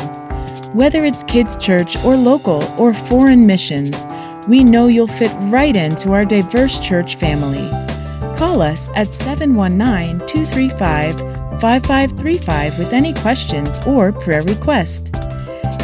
Whether 0.76 1.04
it's 1.04 1.24
kids' 1.24 1.58
church 1.58 1.98
or 2.06 2.16
local 2.16 2.64
or 2.80 2.94
foreign 2.94 3.48
missions, 3.48 4.06
we 4.48 4.64
know 4.64 4.86
you'll 4.86 5.08
fit 5.08 5.32
right 5.52 5.76
into 5.76 6.12
our 6.12 6.26
diverse 6.26 6.80
church 6.80 7.16
family. 7.16 7.68
Call 8.38 8.62
us 8.62 8.92
at 8.94 9.12
719 9.12 10.28
235 10.28 11.16
5535 11.60 12.78
with 12.78 12.94
any 12.94 13.16
questions 13.16 13.80
or 13.88 14.12
prayer 14.12 14.44
request. 14.44 15.10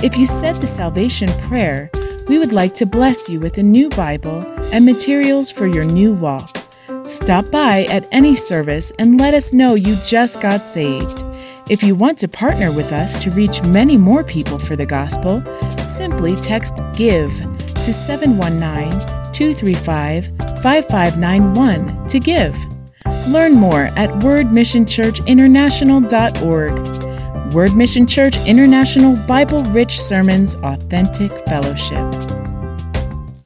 If 0.04 0.18
you 0.18 0.28
said 0.28 0.58
the 0.58 0.68
salvation 0.68 1.30
prayer, 1.48 1.90
we 2.28 2.40
would 2.40 2.54
like 2.54 2.74
to 2.76 2.86
bless 2.86 3.28
you 3.30 3.40
with 3.40 3.58
a 3.58 3.64
new 3.64 3.90
Bible 3.90 4.42
and 4.72 4.86
materials 4.86 5.50
for 5.52 5.66
your 5.68 5.86
new 5.86 6.14
walk. 6.14 6.58
Stop 7.04 7.52
by 7.52 7.84
at 7.86 8.08
any 8.12 8.36
service 8.36 8.92
and 9.00 9.20
let 9.20 9.34
us 9.34 9.52
know 9.52 9.74
you 9.76 9.98
just 10.06 10.40
got 10.42 10.66
saved. 10.66 11.24
If 11.70 11.84
you 11.84 11.96
want 11.96 12.20
to 12.20 12.28
partner 12.28 12.70
with 12.72 12.92
us 12.92 13.18
to 13.24 13.32
reach 13.32 13.64
many 13.64 13.98
more 13.98 14.24
people 14.24 14.60
for 14.60 14.76
the 14.76 14.86
gospel, 14.86 15.44
simply 15.86 16.36
text 16.36 16.82
GIVE 16.94 17.32
to 17.84 17.92
719 17.92 18.92
235 19.34 20.28
5591 20.62 22.08
to 22.08 22.20
give. 22.20 22.56
Learn 23.28 23.54
more 23.54 23.86
at 23.96 24.10
wordmissionchurchinternational.org. 24.22 27.13
Word 27.54 27.76
Mission 27.76 28.08
Church 28.08 28.36
International 28.48 29.16
Bible 29.28 29.64
Rich 29.66 30.02
Sermons 30.02 30.56
Authentic 30.56 31.32
Fellowship. 31.46 32.43